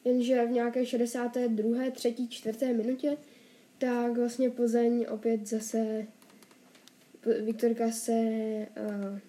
jenže 0.06 0.46
v 0.46 0.52
nějaké 0.52 0.86
62., 0.86 1.92
3., 1.92 2.16
4. 2.30 2.74
minutě 2.74 3.18
tak 3.78 4.18
vlastně 4.18 4.50
Plzeň 4.50 5.06
opět 5.10 5.48
zase 5.48 6.08
Viktorka 7.26 7.92
se 7.92 8.12
uh, 8.12 9.20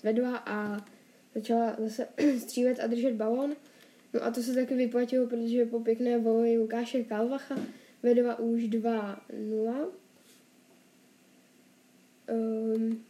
zvedla 0.00 0.36
a 0.36 0.86
začala 1.34 1.76
zase 1.78 2.08
střílet 2.38 2.80
a 2.80 2.86
držet 2.86 3.14
balon. 3.14 3.52
No 4.14 4.24
a 4.24 4.30
to 4.30 4.42
se 4.42 4.54
taky 4.54 4.74
vyplatilo, 4.74 5.26
protože 5.26 5.66
po 5.66 5.80
pěkné 5.80 6.18
voli 6.18 6.58
Lukáše 6.58 7.04
Kalvacha 7.04 7.56
vedla 8.02 8.38
už 8.38 8.62
2-0. 8.62 9.88
Um, 12.32 13.04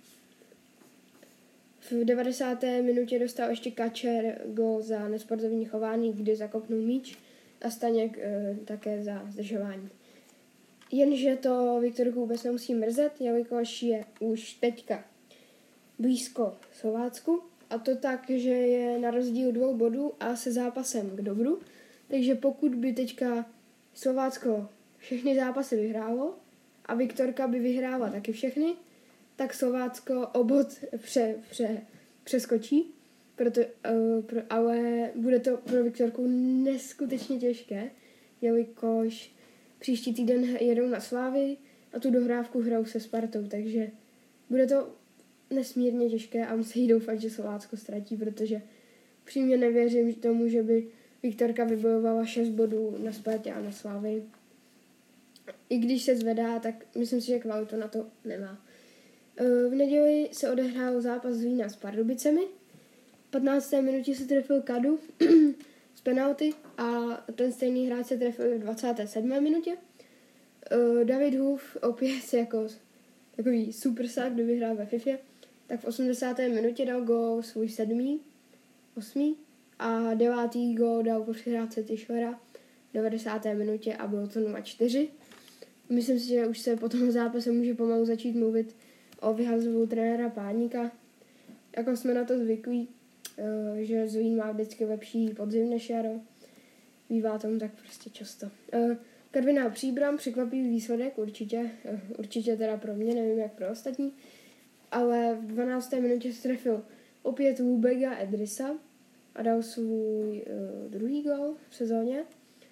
v 1.81 2.05
90. 2.05 2.63
minutě 2.63 3.19
dostal 3.19 3.51
ještě 3.51 3.71
Kačer 3.71 4.41
gol 4.47 4.83
za 4.83 5.09
nesportovní 5.09 5.65
chování, 5.65 6.13
kdy 6.13 6.37
zakopnul 6.37 6.81
míč 6.81 7.19
a 7.63 7.71
Staněk 7.71 8.17
uh, 8.17 8.57
také 8.65 9.05
za 9.05 9.27
zdržování. 9.31 9.89
Jenže 10.93 11.37
to 11.37 11.79
Viktorku 11.81 12.21
vůbec 12.21 12.45
nemusí 12.45 12.75
mrzet, 12.75 13.21
jelikož 13.21 13.83
je 13.83 14.05
už 14.21 14.55
teďka 14.55 15.05
blízko 15.99 16.55
Slovácku 16.73 17.43
a 17.71 17.79
to 17.79 17.97
tak, 17.97 18.31
že 18.31 18.51
je 18.51 18.99
na 18.99 19.11
rozdíl 19.11 19.53
dvou 19.53 19.77
bodů 19.77 20.13
a 20.21 20.37
se 20.37 20.53
zápasem 20.53 21.11
k 21.11 21.21
dobru. 21.21 21.61
Takže 22.09 22.35
pokud 22.35 22.75
by 22.75 22.93
teďka 22.93 23.47
Slovácko 23.95 24.69
všechny 24.99 25.37
zápasy 25.37 25.77
vyhrálo 25.77 26.35
a 26.87 26.95
Viktorka 26.95 27.47
by 27.47 27.59
vyhrála 27.59 28.11
taky 28.11 28.33
všechny, 28.33 28.75
tak 29.37 29.55
Slovácko 29.55 30.29
obod 30.33 30.67
pře, 30.97 31.35
pře, 31.51 31.81
přeskočí, 32.25 32.95
proto, 33.37 33.61
uh, 33.61 34.23
pro, 34.23 34.41
ale 34.51 35.11
bude 35.15 35.41
to 35.41 35.57
pro 35.57 35.85
Viktorku 35.85 36.27
neskutečně 36.65 37.39
těžké, 37.39 37.91
jelikož 38.41 39.33
příští 39.83 40.15
týden 40.15 40.45
jedou 40.45 40.89
na 40.89 41.01
Slávy 41.01 41.57
a 41.93 42.01
tu 42.01 42.11
dohrávku 42.11 42.61
hrajou 42.61 42.85
se 42.85 43.01
Spartou, 43.01 43.47
takže 43.49 43.91
bude 44.51 44.67
to 44.67 44.89
nesmírně 45.51 46.11
těžké 46.11 46.47
a 46.47 46.57
musí 46.57 46.89
doufat, 46.89 47.21
že 47.21 47.31
Slovácko 47.31 47.77
ztratí, 47.77 48.17
protože 48.17 48.63
přímě 49.25 49.57
nevěřím 49.57 50.15
tomu, 50.15 50.49
že 50.49 50.63
by 50.63 50.87
Viktorka 51.23 51.65
vybojovala 51.65 52.27
6 52.27 52.49
bodů 52.49 52.97
na 53.05 53.13
Spartě 53.13 53.53
a 53.53 53.61
na 53.61 53.73
Slávy. 53.73 54.23
I 55.69 55.79
když 55.79 56.03
se 56.03 56.17
zvedá, 56.17 56.59
tak 56.59 56.75
myslím 56.99 57.21
si, 57.21 57.27
že 57.27 57.39
kvalitu 57.39 57.77
na 57.77 57.89
to 57.89 58.07
nemá. 58.25 58.65
E, 59.37 59.69
v 59.69 59.75
neděli 59.75 60.29
se 60.33 60.51
odehrál 60.51 61.01
zápas 61.01 61.35
z 61.35 61.43
Vína 61.43 61.69
s 61.69 61.77
Pardubicemi. 61.77 62.43
V 63.29 63.31
15. 63.31 63.73
minutě 63.73 64.15
se 64.15 64.25
trefil 64.25 64.63
Kadu 64.63 64.99
z 65.95 66.01
penalty 66.01 66.55
a 66.79 66.93
ten 67.35 67.53
stejný 67.53 67.87
hráč 67.87 68.07
se 68.07 68.17
trefil 68.17 68.59
v 68.59 68.59
27. 68.59 69.43
minutě. 69.43 69.77
E, 71.01 71.05
David 71.05 71.35
Huf 71.35 71.77
opět 71.83 72.33
jako 72.35 72.67
takový 73.37 73.73
super 73.73 74.09
sák, 74.09 74.33
kdo 74.33 74.45
vyhrál 74.45 74.75
ve 74.75 74.87
FIFA, 74.87 75.11
tak 75.67 75.81
v 75.81 75.85
80. 75.85 76.39
minutě 76.39 76.87
dal 76.87 77.03
gol 77.03 77.43
svůj 77.43 77.69
sedmý, 77.69 78.21
osmý 78.97 79.37
a 79.79 80.15
devátý 80.15 80.75
gol 80.75 81.03
dal 81.03 81.23
po 81.23 81.33
přihrávce 81.33 81.83
Tyšvera 81.83 82.33
v 82.91 82.95
90. 82.95 83.45
minutě 83.45 83.95
a 83.95 84.07
bylo 84.07 84.27
to 84.27 84.41
0-4. 84.41 85.09
Myslím 85.89 86.21
si, 86.21 86.27
že 86.27 86.47
už 86.47 86.59
se 86.59 86.77
po 86.77 86.89
tom 86.89 87.11
zápase 87.11 87.53
může 87.53 87.75
pomalu 87.75 88.05
začít 88.05 88.33
mluvit 88.33 88.77
o 89.21 89.35
vyhazovou 89.35 89.87
trenéra 89.87 90.29
Páníka. 90.29 90.93
Jako 91.77 91.97
jsme 91.97 92.15
na 92.15 92.25
to 92.25 92.39
zvyklí, 92.39 92.89
eh, 92.89 93.02
že 93.77 94.09
Zlín 94.09 94.37
má 94.37 94.53
vždycky 94.53 94.85
lepší 94.85 95.29
podzim 95.29 95.71
než 95.71 95.91
jaro. 95.91 96.21
Bývá 97.09 97.39
tomu 97.39 97.59
tak 97.59 97.71
prostě 97.73 98.11
často. 98.11 98.47
Eh, 98.73 98.97
Karviná 99.31 99.71
Příbram, 99.71 100.17
překvapivý 100.17 100.69
výsledek, 100.69 101.19
určitě, 101.19 101.71
eh, 101.85 102.01
určitě 102.19 102.57
teda 102.57 102.77
pro 102.77 102.95
mě, 102.95 103.15
nevím 103.15 103.39
jak 103.39 103.53
pro 103.53 103.71
ostatní, 103.71 104.13
ale 104.91 105.35
v 105.41 105.47
12. 105.47 106.01
minutě 106.01 106.33
se 106.33 106.43
trefil 106.43 106.85
opět 107.23 107.59
Lubega 107.59 108.19
Edrisa 108.19 108.71
a 109.35 109.43
dal 109.43 109.63
svůj 109.63 110.45
uh, 110.47 110.91
druhý 110.91 111.23
gol 111.23 111.57
v 111.69 111.75
sezóně 111.75 112.25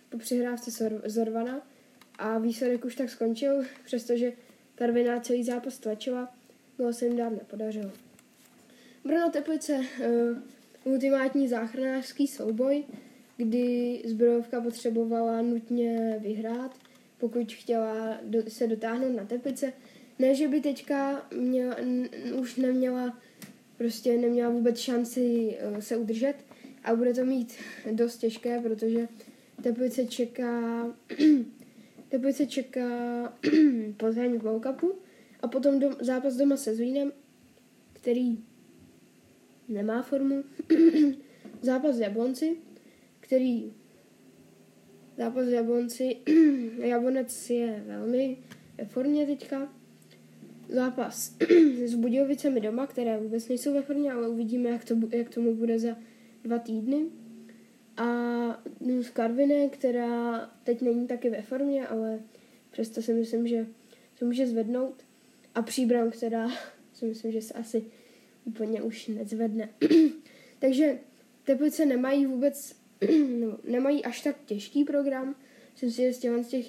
po 0.09 0.19
přihrávce 0.19 0.91
Zorvana 1.05 1.67
a 2.19 2.39
výsledek 2.39 2.85
už 2.85 2.97
tak 2.97 3.11
skončil, 3.11 3.63
přestože 3.85 4.33
Karviná 4.75 5.21
celý 5.21 5.45
zápas 5.45 5.79
tlačila, 5.79 6.35
gol 6.77 6.93
se 6.93 7.07
jim 7.07 7.17
dát 7.17 7.31
nepodařilo. 7.31 7.91
Brno 9.05 9.31
Teplice, 9.31 9.73
uh, 9.75 10.39
ultimátní 10.85 11.49
záchranářský 11.49 12.27
souboj, 12.27 12.85
kdy 13.37 14.03
zbrojovka 14.07 14.61
potřebovala 14.61 15.43
nutně 15.43 16.19
vyhrát, 16.23 16.77
pokud 17.19 17.53
chtěla 17.53 18.19
do, 18.23 18.39
se 18.49 18.67
dotáhnout 18.67 19.17
na 19.17 19.25
Teplice. 19.25 19.73
Ne, 20.19 20.35
že 20.35 20.49
by 20.49 20.61
teďka 20.61 21.27
měla, 21.35 21.75
n, 21.79 22.09
už 22.41 22.57
neměla 22.57 23.19
prostě 23.81 24.19
neměla 24.19 24.51
vůbec 24.51 24.79
šanci 24.79 25.57
uh, 25.73 25.79
se 25.79 25.97
udržet 25.97 26.35
a 26.85 26.95
bude 26.95 27.15
to 27.15 27.25
mít 27.25 27.55
dost 27.93 28.17
těžké, 28.17 28.61
protože 28.61 29.09
Teplice 29.63 30.07
čeká 30.07 30.85
Teplice 32.09 32.47
čeká 32.47 32.89
Plzeň 33.97 34.39
v 34.39 34.61
a 35.41 35.49
potom 35.49 35.79
dom, 35.79 35.93
zápas 36.01 36.37
doma 36.37 36.57
se 36.57 36.75
Zlínem, 36.75 37.13
který 37.93 38.39
nemá 39.71 40.03
formu. 40.03 40.45
zápas 41.63 41.97
s 41.97 42.01
Jablonci, 42.01 42.57
který 43.21 43.73
zápas 45.17 45.47
s 45.47 45.51
Jablonci, 45.51 46.17
Jablonec 46.79 47.51
je 47.51 47.85
velmi 47.87 48.37
ve 48.79 48.85
formě 48.85 49.27
teďka. 49.27 49.73
Zápas 50.69 51.37
s 51.85 51.95
Budějovicemi 51.95 52.61
doma, 52.61 52.87
které 52.87 53.19
vůbec 53.19 53.49
nejsou 53.49 53.75
ve 53.75 53.83
formě, 53.83 54.13
ale 54.13 54.29
uvidíme, 54.29 54.71
jak, 54.71 54.85
to, 54.85 54.95
jak 55.13 55.35
tomu 55.35 55.55
bude 55.55 55.79
za 55.79 55.97
dva 56.45 56.59
týdny. 56.59 57.07
A 57.97 58.63
z 59.01 59.11
Karvine, 59.11 59.69
která 59.69 60.51
teď 60.65 60.83
není 60.83 61.07
taky 61.07 61.31
ve 61.31 61.43
formě, 61.43 61.87
ale 61.87 62.21
přesto 62.71 63.03
si 63.03 63.15
myslím, 63.15 63.47
že 63.47 63.67
se 64.17 64.25
může 64.25 64.47
zvednout. 64.47 65.05
A 65.55 65.63
Příbram, 65.63 66.11
která 66.11 66.49
si 66.93 67.07
myslím, 67.07 67.33
že 67.33 67.43
se 67.43 67.55
asi 67.55 67.85
úplně 68.45 68.83
už 68.83 69.07
nezvedne. 69.07 69.69
Takže 70.59 70.99
Teplice 71.45 71.87
nemají 71.87 72.27
vůbec, 72.27 72.77
no, 73.41 73.59
nemají 73.65 74.05
až 74.05 74.23
tak 74.23 74.37
těžký 74.47 74.85
program. 74.85 75.35
Myslím 75.73 75.91
si, 75.91 76.03
že 76.03 76.13
z 76.13 76.19
těch, 76.19 76.45
z 76.45 76.49
těch 76.49 76.67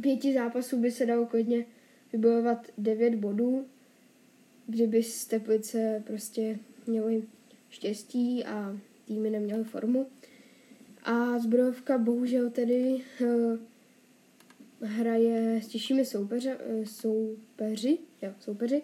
pěti 0.00 0.34
zápasů 0.34 0.80
by 0.80 0.90
se 0.90 1.06
dalo 1.06 1.26
klidně 1.26 1.66
vybojovat 2.12 2.66
devět 2.78 3.14
bodů, 3.14 3.66
kdyby 4.66 5.02
z 5.02 5.26
Teplice 5.26 6.02
prostě 6.06 6.58
měli 6.86 7.22
štěstí 7.70 8.44
a 8.44 8.78
týmy 9.04 9.30
neměly 9.30 9.64
formu. 9.64 10.06
A 11.02 11.38
zbrojovka 11.38 11.98
bohužel 11.98 12.50
tedy 12.50 13.02
uh, 13.20 13.58
hraje 14.80 15.60
s 15.62 15.68
těžšími 15.68 16.04
soupeře, 16.04 16.56
uh, 16.56 16.84
soupeři, 16.84 17.98
jo, 18.22 18.32
soupeři. 18.40 18.82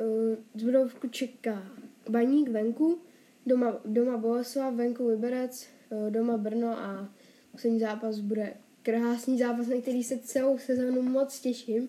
Uh, 0.00 0.36
zbrojovku 0.54 1.08
čeká 1.08 1.72
Baník 2.08 2.48
venku, 2.48 2.98
doma, 3.46 3.80
doma 3.84 4.16
Boleslav, 4.16 4.74
venku 4.74 5.08
Liberec, 5.08 5.66
uh, 5.90 6.10
doma 6.10 6.36
Brno 6.36 6.78
a 6.78 7.08
poslední 7.52 7.80
zápas 7.80 8.18
bude 8.18 8.54
krásný 8.82 9.38
zápas, 9.38 9.66
na 9.66 9.80
který 9.80 10.04
se 10.04 10.18
celou 10.18 10.58
sezónu 10.58 11.02
moc 11.02 11.40
těším. 11.40 11.88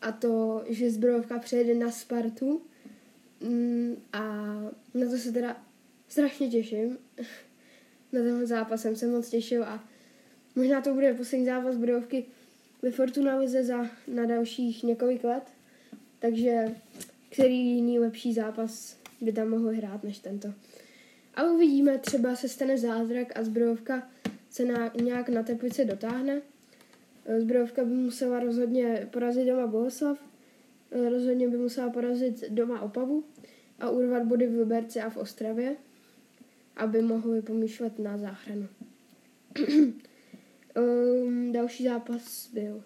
A 0.00 0.12
to, 0.12 0.64
že 0.68 0.90
zbrojovka 0.90 1.38
přejede 1.38 1.74
na 1.74 1.90
Spartu. 1.90 2.62
Mm, 3.40 3.96
a 4.12 4.22
na 4.94 5.10
to 5.10 5.18
se 5.18 5.32
teda 5.32 5.56
strašně 6.08 6.48
těším. 6.48 6.98
na 8.12 8.20
tenhle 8.22 8.46
zápas 8.46 8.82
jsem 8.82 8.96
se 8.96 9.06
moc 9.06 9.28
těšil 9.28 9.64
a 9.64 9.84
možná 10.56 10.80
to 10.80 10.94
bude 10.94 11.14
poslední 11.14 11.46
zápas 11.46 11.76
Budovky 11.76 12.24
ve 12.82 12.90
Fortuna 12.90 13.36
Lize 13.36 13.64
za, 13.64 13.86
na 14.08 14.26
dalších 14.26 14.82
několik 14.82 15.24
let. 15.24 15.44
Takže 16.18 16.74
který 17.28 17.66
jiný 17.66 17.98
lepší 17.98 18.32
zápas 18.32 18.96
by 19.20 19.32
tam 19.32 19.48
mohl 19.48 19.68
hrát 19.68 20.04
než 20.04 20.18
tento. 20.18 20.54
A 21.34 21.44
uvidíme, 21.44 21.98
třeba 21.98 22.36
se 22.36 22.48
stane 22.48 22.78
zázrak 22.78 23.38
a 23.38 23.44
zbrojovka 23.44 24.08
se 24.50 24.64
na, 24.64 24.90
nějak 25.02 25.28
na 25.28 25.42
teplice 25.42 25.84
dotáhne. 25.84 26.42
Zbrojovka 27.38 27.84
by 27.84 27.94
musela 27.94 28.40
rozhodně 28.40 29.08
porazit 29.10 29.46
doma 29.46 29.66
Bohuslav, 29.66 30.18
rozhodně 31.10 31.48
by 31.48 31.56
musela 31.56 31.90
porazit 31.90 32.44
doma 32.50 32.80
Opavu 32.80 33.24
a 33.80 33.90
urvat 33.90 34.24
body 34.24 34.46
v 34.46 34.58
Liberci 34.58 35.00
a 35.00 35.10
v 35.10 35.16
Ostravě 35.16 35.76
aby 36.78 37.02
mohli 37.02 37.42
pomýšlet 37.42 37.98
na 37.98 38.18
záchranu. 38.18 38.68
um, 40.76 41.52
další 41.52 41.84
zápas 41.84 42.50
byl. 42.52 42.82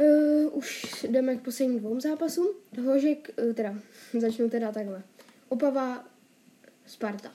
Uh, 0.00 0.56
už 0.56 1.02
jdeme 1.08 1.36
k 1.36 1.42
posledním 1.42 1.78
dvou 1.78 2.00
zápasům. 2.00 2.46
Hložek, 2.82 3.30
uh, 3.48 3.52
teda, 3.52 3.78
začnu 4.18 4.50
teda 4.50 4.72
takhle. 4.72 5.02
Opava, 5.48 6.08
Sparta. 6.86 7.32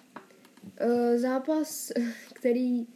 Uh, 0.85 1.17
zápas, 1.17 1.91
který 2.33 2.87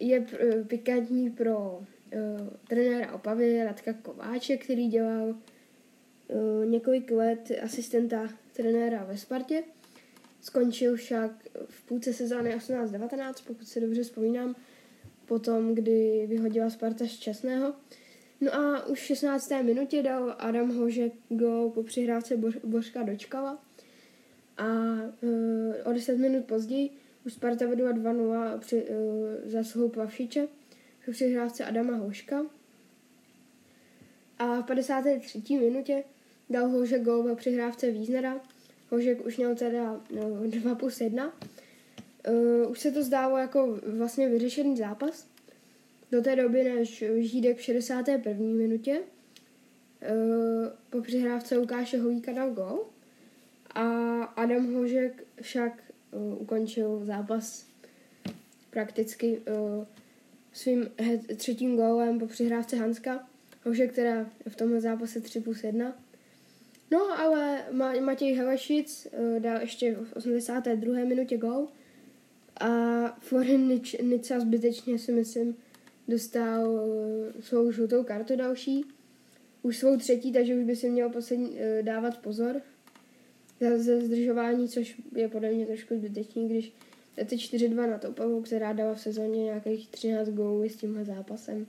je 0.00 0.20
uh, 0.20 0.66
pikantní 0.66 1.30
pro 1.30 1.78
uh, 1.78 2.48
trenéra 2.68 3.12
Opavy 3.12 3.64
Radka 3.64 3.92
Kováče, 3.92 4.56
který 4.56 4.88
dělal 4.88 5.28
uh, 5.28 6.66
několik 6.66 7.10
let 7.10 7.52
asistenta 7.62 8.28
trenéra 8.52 9.04
ve 9.04 9.18
Spartě. 9.18 9.62
Skončil 10.40 10.96
však 10.96 11.30
v 11.68 11.82
půlce 11.82 12.12
sezóny 12.12 12.56
18-19, 12.56 13.34
pokud 13.46 13.68
se 13.68 13.80
dobře 13.80 14.02
vzpomínám, 14.02 14.56
potom, 15.26 15.74
kdy 15.74 16.26
vyhodila 16.28 16.70
Sparta 16.70 17.04
z 17.06 17.18
Časného. 17.18 17.74
No 18.42 18.54
a 18.54 18.86
už 18.86 19.00
v 19.00 19.04
16. 19.04 19.50
minutě 19.62 20.02
dal 20.02 20.36
Adam 20.38 20.76
Hožek 20.76 21.12
go 21.28 21.70
po 21.74 21.82
přihrávce 21.82 22.36
Bořka 22.64 23.02
Dočkala. 23.02 23.58
A 24.58 24.64
uh, 24.64 25.74
o 25.84 25.92
10 25.92 26.18
minut 26.18 26.44
později 26.44 26.90
už 27.26 27.32
Sparta 27.32 27.66
vedla 27.66 27.92
2-0 27.92 28.58
při 28.58 28.82
uh, 28.82 29.50
zásluhou 29.50 29.88
Plavšiče 29.88 30.48
po 31.04 31.10
přihrávce 31.10 31.64
Adama 31.64 31.96
Hoška. 31.96 32.46
A 34.38 34.60
v 34.60 34.66
53. 34.66 35.42
minutě 35.50 36.04
dal 36.50 36.68
Hožek 36.68 37.02
gol 37.02 37.22
ve 37.22 37.36
přihrávce 37.36 37.90
Víznera. 37.90 38.40
Hožek 38.90 39.26
už 39.26 39.36
měl 39.36 39.54
teda 39.54 40.00
no, 40.14 40.40
2 40.46 40.74
plus 40.74 41.00
1. 41.00 41.32
Uh, 42.28 42.70
už 42.70 42.80
se 42.80 42.90
to 42.92 43.02
zdálo 43.02 43.38
jako 43.38 43.78
vlastně 43.86 44.28
vyřešený 44.28 44.76
zápas. 44.76 45.31
Do 46.12 46.22
té 46.22 46.36
doby, 46.36 46.64
než 46.64 47.04
Žídek 47.16 47.56
v 47.56 47.62
61. 47.62 48.32
minutě 48.38 49.00
uh, 49.00 50.66
po 50.90 51.00
přihrávce 51.00 51.56
Lukáše 51.56 51.98
Holíka 51.98 52.32
dal 52.32 52.50
gol 52.50 52.84
a 53.74 53.82
Adam 54.22 54.74
Hožek 54.74 55.24
však 55.40 55.92
uh, 56.10 56.42
ukončil 56.42 57.04
zápas 57.04 57.66
prakticky 58.70 59.38
uh, 59.38 59.84
svým 60.52 60.90
třetím 61.36 61.76
gólem 61.76 62.18
po 62.18 62.26
přihrávce 62.26 62.76
Hanska. 62.76 63.28
Hožek 63.64 63.92
teda 63.92 64.26
v 64.48 64.56
tomhle 64.56 64.80
zápase 64.80 65.20
3 65.20 65.40
plus 65.40 65.64
1. 65.64 65.96
No, 66.90 67.18
ale 67.20 67.64
Matěj 68.00 68.34
Helešic 68.34 69.06
dal 69.38 69.60
ještě 69.60 69.94
v 69.94 70.12
82. 70.12 71.04
minutě 71.04 71.36
gól 71.36 71.68
a 72.60 72.68
Florin 73.20 73.80
Nica 74.02 74.40
zbytečně 74.40 74.98
si 74.98 75.12
myslím 75.12 75.56
dostal 76.08 76.70
uh, 76.70 77.40
svou 77.40 77.70
žlutou 77.70 78.04
kartu 78.04 78.36
další. 78.36 78.84
Už 79.62 79.78
svou 79.78 79.96
třetí, 79.96 80.32
takže 80.32 80.54
už 80.54 80.64
by 80.64 80.76
si 80.76 80.90
měl 80.90 81.10
poslední, 81.10 81.50
uh, 81.50 81.56
dávat 81.82 82.18
pozor 82.18 82.60
za 83.76 84.00
zdržování, 84.00 84.68
což 84.68 85.00
je 85.16 85.28
podle 85.28 85.52
mě 85.52 85.66
trošku 85.66 85.96
zbytečný, 85.96 86.48
když 86.48 86.72
jdete 87.16 87.36
4-2 87.36 87.90
na 87.90 87.98
Topavu, 87.98 88.42
která 88.42 88.72
dala 88.72 88.94
v 88.94 89.00
sezóně 89.00 89.44
nějakých 89.44 89.88
13 89.88 90.28
gólů 90.28 90.64
s 90.64 90.76
tímhle 90.76 91.04
zápasem. 91.04 91.66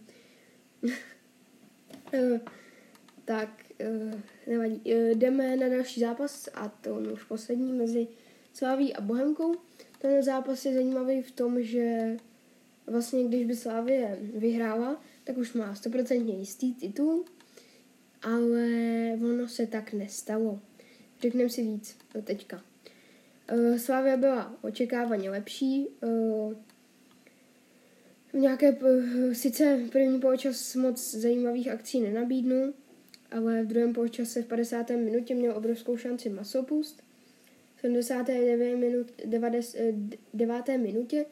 uh, 0.83 0.89
tak, 3.25 3.49
nevadí. 4.47 4.81
Jdeme 5.13 5.55
na 5.55 5.69
další 5.69 5.99
zápas 5.99 6.49
a 6.53 6.69
to 6.69 6.95
on 6.95 7.11
už 7.11 7.23
poslední 7.23 7.73
mezi 7.73 8.07
Sláví 8.53 8.93
a 8.93 9.01
Bohemkou. 9.01 9.55
Ten 9.99 10.23
zápas 10.23 10.65
je 10.65 10.73
zajímavý 10.73 11.21
v 11.21 11.31
tom, 11.31 11.61
že 11.61 12.17
vlastně 12.87 13.23
když 13.23 13.45
by 13.45 13.55
Slávě 13.55 14.17
vyhrála, 14.21 15.01
tak 15.23 15.37
už 15.37 15.53
má 15.53 15.73
100% 15.73 16.39
jistý 16.39 16.73
titul, 16.73 17.25
ale 18.21 18.67
ono 19.21 19.47
se 19.47 19.67
tak 19.67 19.93
nestalo. 19.93 20.59
Řekneme 21.21 21.49
si 21.49 21.63
víc 21.63 21.97
teďka. 22.23 22.63
Uh, 23.53 23.77
Slávia 23.77 24.17
byla 24.17 24.57
očekávaně 24.61 25.29
lepší. 25.29 25.87
Uh, 26.01 26.53
nějaké, 28.33 28.71
uh, 28.71 29.33
sice 29.33 29.79
první 29.91 30.19
poločas 30.19 30.75
moc 30.75 31.15
zajímavých 31.15 31.67
akcí 31.67 32.01
nenabídnu, 32.01 32.73
ale 33.31 33.63
v 33.63 33.67
druhém 33.67 33.93
poločase 33.93 34.41
v 34.41 34.47
50. 34.47 34.89
minutě 34.89 35.35
měl 35.35 35.57
obrovskou 35.57 35.97
šanci 35.97 36.29
Masopust. 36.29 37.03
V 37.75 37.81
79. 37.81 38.75
Minut, 38.75 39.07
9. 40.33 40.77
minutě 40.77 41.25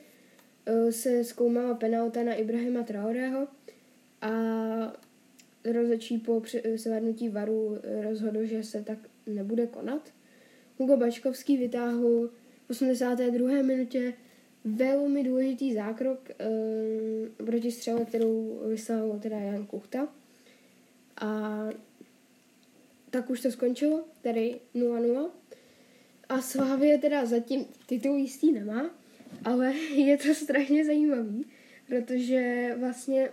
se 0.89 1.23
zkoumala 1.23 1.73
penalta 1.73 2.23
na 2.23 2.33
Ibrahima 2.33 2.83
Traorého 2.83 3.47
a 4.21 4.31
rozhodčí 5.71 6.17
po 6.17 6.41
zvládnutí 6.75 7.29
varu 7.29 7.77
rozhodl, 8.01 8.45
že 8.45 8.63
se 8.63 8.83
tak 8.83 8.97
nebude 9.27 9.67
konat. 9.67 10.13
Hugo 10.77 10.97
Bačkovský 10.97 11.57
vytáhl 11.57 12.29
v 12.67 12.69
82. 12.69 13.61
minutě 13.61 14.13
velmi 14.65 15.23
důležitý 15.23 15.73
zákrok 15.73 16.29
e, 16.29 16.35
proti 17.45 17.71
střele, 17.71 18.05
kterou 18.05 18.61
vyslal 18.67 19.19
teda 19.19 19.39
Jan 19.39 19.65
Kuchta. 19.65 20.07
A 21.21 21.69
tak 23.09 23.29
už 23.29 23.41
to 23.41 23.51
skončilo, 23.51 24.03
tedy 24.21 24.59
0-0. 24.75 25.29
A 26.29 26.41
Slávě 26.41 26.97
teda 26.97 27.25
zatím 27.25 27.65
titul 27.85 28.17
jistý 28.17 28.51
nemá, 28.51 29.00
ale 29.45 29.73
je 29.95 30.17
to 30.17 30.33
strašně 30.33 30.85
zajímavý, 30.85 31.45
protože 31.87 32.71
vlastně 32.79 33.29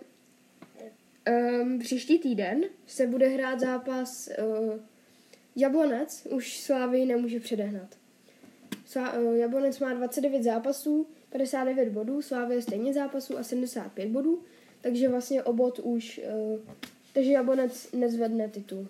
um, 1.62 1.79
příští 1.79 2.18
týden 2.18 2.64
se 2.87 3.07
bude 3.07 3.29
hrát 3.29 3.61
zápas 3.61 4.29
uh, 4.38 4.81
Jablonec 5.57 6.27
už 6.31 6.61
Slávy 6.61 7.05
nemůže 7.05 7.40
předehnat. 7.40 7.97
Slá, 8.87 9.12
uh, 9.12 9.35
Jablonec 9.35 9.79
má 9.79 9.92
29 9.92 10.42
zápasů, 10.42 11.07
59 11.31 11.88
bodů, 11.88 12.23
Slávy 12.23 12.62
stejně 12.62 12.94
zápasů 12.94 13.38
a 13.38 13.42
75 13.42 14.09
bodů, 14.09 14.42
takže 14.81 15.09
vlastně 15.09 15.42
obod 15.42 15.79
už, 15.79 16.21
uh, 16.35 16.61
takže 17.12 17.33
Jablonec 17.33 17.92
nezvedne 17.92 18.49
titul. 18.49 18.88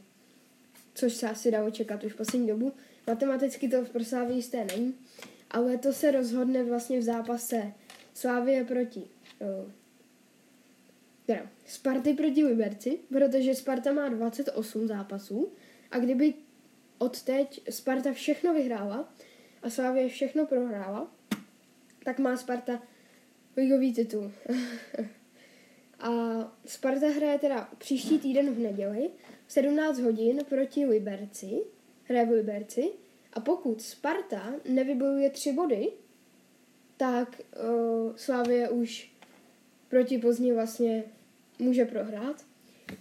Což 0.94 1.12
se 1.12 1.30
asi 1.30 1.50
dá 1.50 1.64
očekat 1.64 2.04
už 2.04 2.12
v 2.12 2.16
poslední 2.16 2.48
dobu. 2.48 2.72
Matematicky 3.06 3.68
to 3.68 3.84
pro 3.92 4.04
Slávy 4.04 4.34
jisté 4.34 4.64
není, 4.64 4.94
ale 5.50 5.78
to 5.78 5.92
se 5.92 6.10
rozhodne 6.10 6.64
vlastně 6.64 6.98
v 6.98 7.02
zápase 7.02 7.72
Slávie 8.14 8.64
proti 8.64 9.02
uh, 9.40 9.70
teda 11.28 11.50
Sparty 11.66 12.14
proti 12.14 12.44
Liberci, 12.44 12.98
protože 13.08 13.54
Sparta 13.54 13.92
má 13.92 14.08
28 14.08 14.86
zápasů 14.86 15.52
a 15.90 15.98
kdyby 15.98 16.34
od 16.98 17.22
teď 17.22 17.70
Sparta 17.70 18.12
všechno 18.12 18.54
vyhrála 18.54 19.12
a 19.62 19.70
Slávě 19.70 20.08
všechno 20.08 20.46
prohrála, 20.46 21.12
tak 22.04 22.18
má 22.18 22.36
Sparta 22.36 22.82
ligový 23.56 23.92
titul. 23.92 24.32
a 25.98 26.10
Sparta 26.66 27.08
hraje 27.08 27.38
teda 27.38 27.68
příští 27.78 28.18
týden 28.18 28.54
v 28.54 28.58
neděli 28.58 29.10
v 29.46 29.52
17 29.52 29.98
hodin 29.98 30.44
proti 30.48 30.86
Liberci, 30.86 31.62
hraje 32.04 32.26
v 32.26 32.30
Liberci 32.30 32.90
a 33.32 33.40
pokud 33.40 33.82
Sparta 33.82 34.54
nevybojuje 34.68 35.30
tři 35.30 35.52
body, 35.52 35.88
tak 36.96 37.40
uh, 37.40 38.16
Slávě 38.16 38.68
už 38.68 39.12
proti 39.88 40.18
Plzni 40.18 40.52
vlastně 40.52 41.04
může 41.58 41.84
prohrát. 41.84 42.44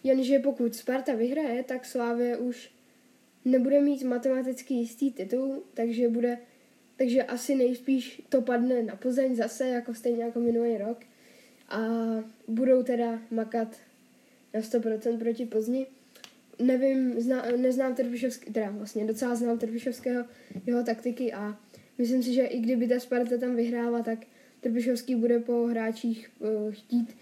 Jenže 0.04 0.40
pokud 0.40 0.76
Sparta 0.76 1.16
vyhraje, 1.16 1.64
tak 1.64 1.86
Slávě 1.86 2.38
už 2.38 2.72
nebude 3.46 3.82
mít 3.82 4.04
matematicky 4.04 4.74
jistý 4.74 5.12
titul, 5.12 5.64
takže 5.74 6.10
bude 6.10 6.38
takže 6.98 7.24
asi 7.24 7.56
nejspíš 7.56 8.22
to 8.30 8.42
padne 8.42 8.84
na 8.84 8.96
Plzeň 8.96 9.36
zase, 9.36 9.68
jako 9.68 9.94
stejně 9.94 10.24
jako 10.24 10.40
minulý 10.40 10.78
rok. 10.78 10.98
A 11.70 11.80
budou 12.48 12.84
teda 12.84 13.20
makat 13.32 13.78
na 14.54 14.60
100% 14.60 15.20
proti 15.20 15.46
Plzni. 15.46 15.88
Nevím, 16.60 17.22
zna, 17.22 17.46
neznám 17.58 17.96
Trpišovský, 17.96 18.54
teda 18.54 18.70
vlastně 18.72 19.06
docela 19.06 19.36
znám 19.36 19.60
Trpišovského, 19.60 20.26
jeho 20.66 20.84
taktiky 20.84 21.34
a 21.34 21.60
myslím 21.98 22.24
si, 22.24 22.34
že 22.34 22.46
i 22.46 22.60
kdyby 22.60 22.88
ta 22.88 23.00
Sparta 23.00 23.38
tam 23.38 23.56
vyhrála, 23.56 24.04
tak 24.04 24.20
Trpišovský 24.62 25.16
bude 25.16 25.40
po 25.40 25.68
hráčích 25.68 26.30
uh, 26.40 26.72
chtít 26.72 27.16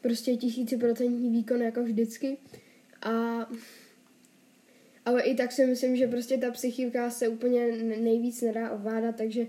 prostě 0.00 0.36
tisíciprocentní 0.36 1.30
výkon 1.30 1.62
jako 1.62 1.82
vždycky. 1.82 2.36
A 3.02 3.46
ale 5.04 5.22
i 5.22 5.34
tak 5.34 5.52
si 5.52 5.66
myslím, 5.66 5.96
že 5.96 6.06
prostě 6.06 6.36
ta 6.36 6.50
psychika 6.50 7.10
se 7.10 7.28
úplně 7.28 7.66
nejvíc 8.00 8.42
nedá 8.42 8.70
ovládat, 8.70 9.16
takže 9.16 9.46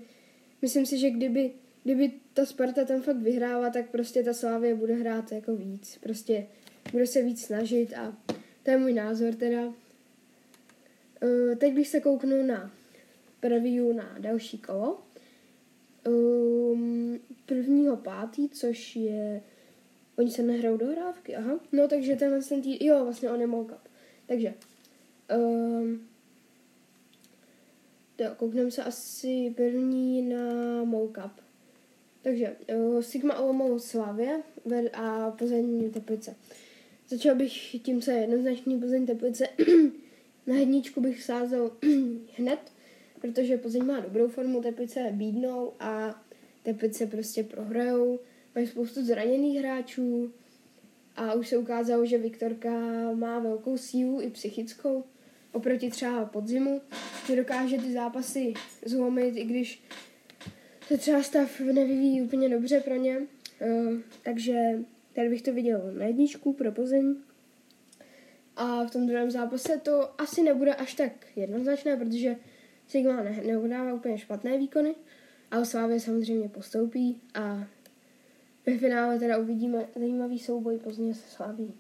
myslím 0.62 0.86
si, 0.86 0.98
že 0.98 1.10
kdyby, 1.10 1.52
kdyby 1.84 2.12
ta 2.34 2.46
Sparta 2.46 2.86
tam 2.86 3.02
fakt 3.02 3.18
vyhrála, 3.18 3.70
tak 3.70 3.90
prostě 3.90 4.24
ta 4.24 4.34
Slávě 4.34 4.76
bude 4.76 4.94
hrát 4.94 5.32
jako 5.32 5.56
víc. 5.56 5.98
Prostě 6.04 6.48
bude 6.92 7.08
se 7.08 7.22
víc 7.22 7.46
snažit 7.46 7.94
a 7.94 8.18
to 8.64 8.72
je 8.72 8.78
můj 8.78 8.94
názor 8.94 9.34
teda. 9.34 9.66
Uh, 9.66 11.56
teď 11.58 11.74
bych 11.74 11.88
se 11.88 12.00
kouknul 12.00 12.44
na 12.44 12.72
preview 13.40 13.96
na 13.96 14.16
další 14.20 14.58
kolo. 14.58 15.02
Um, 16.08 17.20
prvního 17.46 17.98
pátý, 17.98 18.50
což 18.50 18.96
je... 18.96 19.42
Oni 20.18 20.32
se 20.32 20.44
nehrajou 20.44 20.78
do 20.78 20.86
hrávky, 20.86 21.36
aha. 21.36 21.60
No 21.72 21.88
takže 21.88 22.16
tenhle 22.16 22.42
ten 22.42 22.62
tý... 22.62 22.86
Jo, 22.86 23.04
vlastně 23.04 23.30
on 23.30 23.42
je 23.42 23.48
Cup. 23.48 23.90
Takže 24.28 24.54
Um, 25.38 26.08
koukneme 28.38 28.72
se 28.72 28.84
asi 28.84 29.54
první 29.56 30.22
na 30.22 30.84
Moukup. 30.84 31.32
Takže 32.22 32.56
uh, 32.76 33.02
Sigma 33.02 33.40
Olomouc 33.40 33.86
Slavě 33.86 34.44
a 34.94 35.32
Plzeň 35.32 35.92
Teplice. 35.92 36.36
Začal 37.08 37.36
bych 37.36 37.82
tím, 37.82 38.02
co 38.02 38.12
je 38.12 38.18
jednoznačný 38.18 38.80
Plzeň 38.80 39.06
Teplice. 39.06 39.48
na 40.48 40.56
hedničku 40.56 41.02
bych 41.02 41.24
sázel 41.24 41.72
hned, 42.38 42.60
protože 43.22 43.58
Plzeň 43.58 43.86
má 43.86 44.00
dobrou 44.00 44.28
formu, 44.28 44.62
Teplice 44.62 45.10
bídnou 45.12 45.74
a 45.80 46.22
Teplice 46.64 47.06
prostě 47.06 47.44
prohrajou. 47.44 48.20
Mají 48.56 48.68
spoustu 48.68 49.06
zraněných 49.06 49.60
hráčů 49.60 50.34
A 51.16 51.34
už 51.34 51.48
se 51.48 51.58
ukázalo, 51.58 52.06
že 52.06 52.18
Viktorka 52.18 52.72
má 53.14 53.40
velkou 53.40 53.78
sílu 53.78 54.22
i 54.22 54.30
psychickou 54.30 55.04
oproti 55.52 55.90
třeba 55.90 56.26
podzimu, 56.26 56.82
že 57.28 57.36
dokáže 57.36 57.78
ty 57.78 57.94
zápasy 57.94 58.54
zlomit, 58.86 59.38
i 59.38 59.44
když 59.44 59.84
se 60.88 60.98
třeba 60.98 61.24
stav 61.24 61.60
nevyvíjí 61.60 62.22
úplně 62.22 62.50
dobře 62.50 62.80
pro 62.80 62.96
ně. 62.96 63.18
Uh, 63.20 63.98
takže 64.24 64.54
tady 65.14 65.30
bych 65.30 65.42
to 65.42 65.54
viděl 65.54 65.92
na 65.98 66.06
jedničku 66.06 66.54
pro 66.54 66.72
Plzeň. 66.72 67.16
A 68.56 68.84
v 68.84 68.92
tom 68.92 69.08
druhém 69.08 69.32
zápase 69.32 69.82
to 69.84 70.22
asi 70.22 70.44
nebude 70.44 70.76
až 70.76 70.94
tak 70.94 71.12
jednoznačné, 71.36 71.98
protože 71.98 72.36
Sigma 72.88 73.24
ne, 73.24 73.42
neudává 73.46 73.94
úplně 73.94 74.18
špatné 74.18 74.58
výkony, 74.58 74.96
ale 75.52 75.66
Slávě 75.66 76.00
samozřejmě 76.00 76.50
postoupí 76.50 77.22
a 77.34 77.68
ve 78.66 78.78
finále 78.78 79.20
teda 79.20 79.38
uvidíme 79.38 79.86
zajímavý 79.96 80.40
souboj 80.40 80.78
Plzně 80.78 81.14
se 81.14 81.30
Sláví. 81.36 81.74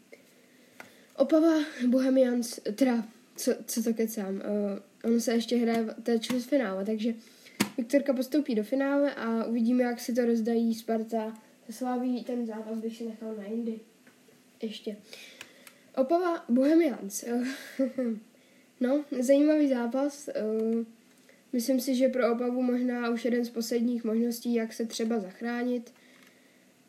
Opava 1.17 1.53
Bohemians, 1.87 2.59
teda 2.75 3.03
co, 3.35 3.51
co 3.65 3.83
to 3.83 3.93
kecám, 3.93 4.35
uh, 4.35 4.41
ono 5.03 5.19
se 5.19 5.33
ještě 5.33 5.57
hraje 5.57 5.85
té 6.03 6.19
čtvrt 6.19 6.41
finále, 6.41 6.85
takže 6.85 7.13
Viktorka 7.77 8.13
postoupí 8.13 8.55
do 8.55 8.63
finále 8.63 9.13
a 9.13 9.43
uvidíme, 9.45 9.83
jak 9.83 9.99
si 9.99 10.13
to 10.13 10.25
rozdají 10.25 10.75
Sparta 10.75 11.33
Slaví. 11.73 12.23
Ten 12.23 12.45
zápas 12.45 12.77
bych 12.77 12.97
si 12.97 13.05
nechal 13.05 13.35
na 13.35 13.43
jindy. 13.43 13.79
Ještě. 14.61 14.97
Opava 15.95 16.45
Bohemians. 16.49 17.25
no, 18.79 19.05
zajímavý 19.19 19.69
zápas. 19.69 20.29
Uh, 20.41 20.85
myslím 21.53 21.79
si, 21.79 21.95
že 21.95 22.07
pro 22.07 22.33
Opavu 22.33 22.61
možná 22.61 23.09
už 23.09 23.25
jeden 23.25 23.45
z 23.45 23.49
posledních 23.49 24.03
možností, 24.03 24.53
jak 24.53 24.73
se 24.73 24.85
třeba 24.85 25.19
zachránit. 25.19 25.93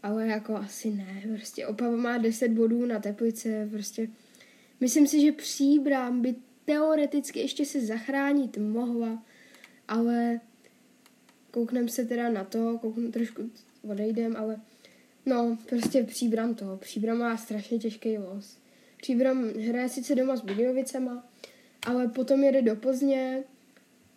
Ale 0.03 0.27
jako 0.27 0.57
asi 0.57 0.90
ne. 0.90 1.23
Prostě 1.37 1.66
Opava 1.66 1.97
má 1.97 2.18
10 2.18 2.49
bodů 2.49 2.87
na 2.87 2.99
Teplice. 2.99 3.68
Prostě 3.70 4.09
myslím 4.81 5.07
si, 5.07 5.20
že 5.20 5.33
Příbram 5.33 6.23
by 6.23 6.35
teoreticky 6.64 7.40
ještě 7.40 7.64
se 7.64 7.81
zachránit 7.81 8.59
mohla, 8.59 9.23
ale 9.88 10.40
koukneme 11.51 11.88
se 11.88 12.05
teda 12.05 12.31
na 12.31 12.44
to, 12.44 12.79
kouknem, 12.79 13.12
trošku 13.12 13.51
odejdem, 13.90 14.37
ale 14.37 14.61
no, 15.27 15.59
prostě 15.69 16.03
Příbram 16.03 16.55
to. 16.55 16.77
Příbram 16.77 17.19
má 17.19 17.37
strašně 17.37 17.79
těžký 17.79 18.19
los. 18.19 18.59
Příbram 18.97 19.49
hraje 19.69 19.89
sice 19.89 20.15
doma 20.15 20.37
s 20.37 20.41
Budějovicema, 20.41 21.27
ale 21.87 22.09
potom 22.09 22.45
jede 22.45 22.63
do 22.63 22.77
Plzně, 22.77 23.45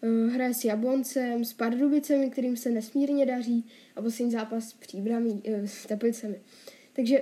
eh, 0.01 0.27
hraje 0.27 0.53
s 0.53 0.65
Jabloncem, 0.65 1.45
s 1.45 1.53
Pardubicemi, 1.53 2.29
kterým 2.29 2.57
se 2.57 2.69
nesmírně 2.69 3.25
daří 3.25 3.65
a 3.95 4.01
poslední 4.01 4.31
zápas 4.31 4.69
s 4.69 4.73
Příbramí, 4.73 5.41
eh, 5.45 5.67
s 5.67 5.85
Teplicemi. 5.85 6.41
Takže 6.93 7.21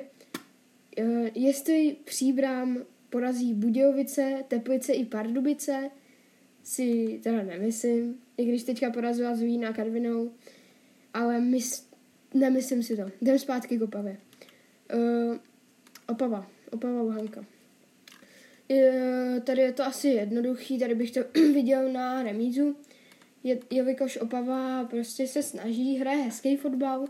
eh, 0.97 1.31
jestli 1.35 1.95
Příbram 2.03 2.83
porazí 3.09 3.53
Budějovice, 3.53 4.43
Teplice 4.47 4.93
i 4.93 5.05
Pardubice, 5.05 5.89
si 6.63 7.19
teda 7.23 7.43
nemyslím, 7.43 8.17
i 8.37 8.45
když 8.45 8.63
teďka 8.63 8.91
porazila 8.91 9.35
Zvína 9.35 9.73
Karvinou, 9.73 10.31
ale 11.13 11.39
mys- 11.39 11.84
nemyslím 12.35 12.83
si 12.83 12.95
to. 12.95 13.03
Jdem 13.21 13.39
zpátky 13.39 13.77
k 13.77 13.81
Opavě. 13.81 14.17
Uh, 14.93 15.37
Opava, 16.07 16.47
Opava 16.71 17.03
Bohanka. 17.03 17.45
Je, 18.69 19.41
tady 19.43 19.61
je 19.61 19.71
to 19.71 19.83
asi 19.83 20.07
jednoduchý, 20.07 20.79
tady 20.79 20.95
bych 20.95 21.11
to 21.11 21.19
viděl 21.33 21.91
na 21.91 22.23
remízu, 22.23 22.75
je, 23.43 23.59
jelikož 23.71 24.17
Opava 24.17 24.83
prostě 24.83 25.27
se 25.27 25.43
snaží, 25.43 25.97
hraje 25.97 26.23
hezký 26.23 26.57
fotbal, 26.57 27.05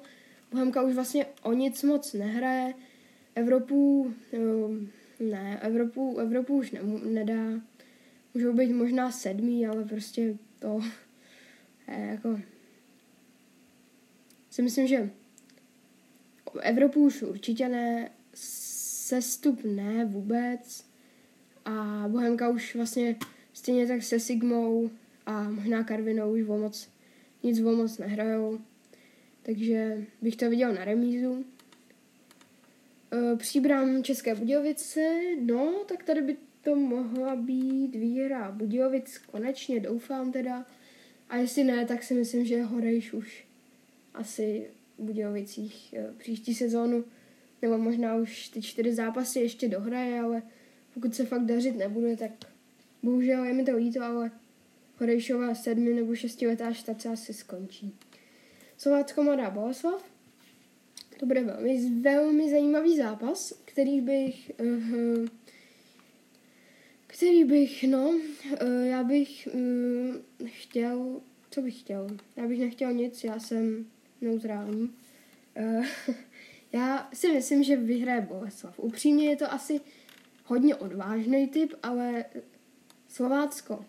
Bohemka 0.52 0.82
už 0.82 0.94
vlastně 0.94 1.26
o 1.44 1.54
nic 1.54 1.84
moc 1.84 2.14
nehraje, 2.14 2.74
Evropu, 3.36 4.14
um, 4.32 4.90
ne, 5.20 5.60
Evropu, 5.62 6.18
Evropu 6.20 6.58
už 6.58 6.72
ne, 6.72 6.80
nedá, 7.04 7.62
můžou 8.34 8.54
být 8.54 8.74
možná 8.74 9.12
sedmý, 9.12 9.68
ale 9.68 9.84
prostě 9.84 10.38
to 10.60 10.80
je 11.88 12.06
jako 12.12 12.40
si 14.56 14.62
myslím, 14.62 14.88
že 14.88 15.10
Evropu 16.62 17.06
už 17.06 17.22
určitě 17.22 17.70
ne, 17.70 18.12
sestup 18.34 19.64
ne 19.64 20.06
vůbec 20.06 20.86
a 21.66 22.06
Bohemka 22.08 22.50
už 22.50 22.76
vlastně 22.76 23.16
stejně 23.54 23.88
tak 23.88 24.04
se 24.04 24.20
Sigmou 24.20 24.90
a 25.26 25.50
možná 25.50 25.84
Karvinou 25.84 26.34
už 26.34 26.42
o 26.42 26.58
moc, 26.58 26.90
nic 27.44 27.60
o 27.60 27.76
moc 27.76 27.98
nehrajou, 27.98 28.60
takže 29.44 30.06
bych 30.22 30.36
to 30.36 30.50
viděl 30.50 30.74
na 30.74 30.86
remízu. 30.86 31.46
E, 33.12 33.36
příbram 33.36 34.04
České 34.04 34.36
Budějovice, 34.36 35.22
no, 35.42 35.84
tak 35.88 36.04
tady 36.04 36.22
by 36.22 36.38
to 36.62 36.76
mohla 36.76 37.36
být 37.36 37.96
výhra 37.96 38.52
Budějovic, 38.52 39.18
konečně 39.18 39.80
doufám 39.80 40.32
teda. 40.32 40.66
A 41.30 41.38
jestli 41.38 41.64
ne, 41.64 41.86
tak 41.86 42.04
si 42.04 42.14
myslím, 42.14 42.46
že 42.46 42.64
Horejš 42.64 43.14
už 43.14 43.45
asi 44.16 44.68
v 44.98 45.04
Budějovicích 45.04 45.94
e, 45.94 46.14
příští 46.18 46.56
sezónu, 46.56 47.06
nebo 47.62 47.78
možná 47.78 48.16
už 48.16 48.50
ty 48.50 48.62
čtyři 48.62 48.94
zápasy 48.94 49.40
ještě 49.40 49.70
dohraje, 49.70 50.20
ale 50.20 50.42
pokud 50.94 51.16
se 51.16 51.26
fakt 51.26 51.46
dařit 51.46 51.78
nebude, 51.78 52.18
tak 52.18 52.32
bohužel 53.04 53.44
je 53.44 53.54
mi 53.54 53.64
to 53.64 53.76
líto, 53.76 54.04
ale 54.04 54.32
Horejšová 54.98 55.56
sedmi 55.56 55.94
nebo 55.94 56.16
šestiletá 56.16 56.74
štace 56.74 57.10
asi 57.10 57.34
skončí. 57.34 57.96
Slovácko 58.78 59.24
Mladá 59.24 59.50
Boleslav. 59.50 60.04
To 61.20 61.26
bude 61.26 61.44
velmi, 61.44 62.02
velmi 62.02 62.50
zajímavý 62.52 62.98
zápas, 62.98 63.54
který 63.66 64.02
bych, 64.02 64.52
uh, 64.60 65.28
který 67.08 67.44
bych, 67.44 67.84
no, 67.84 68.10
uh, 68.10 68.20
já 68.84 69.04
bych 69.04 69.48
um, 69.54 70.22
chtěl, 70.46 71.22
co 71.52 71.62
bych 71.62 71.80
chtěl? 71.80 72.08
Já 72.36 72.48
bych 72.48 72.60
nechtěl 72.60 72.94
nic, 72.94 73.24
já 73.24 73.40
jsem 73.40 73.86
neutrální. 74.26 74.94
Uh, 75.58 75.86
já 76.74 77.10
si 77.14 77.34
myslím, 77.34 77.64
že 77.64 77.76
vyhraje 77.76 78.22
Boleslav. 78.22 78.80
Upřímně 78.80 79.30
je 79.30 79.36
to 79.36 79.54
asi 79.54 79.82
hodně 80.46 80.76
odvážný 80.76 81.48
typ, 81.48 81.74
ale 81.84 82.26
Slovácko, 83.08 83.86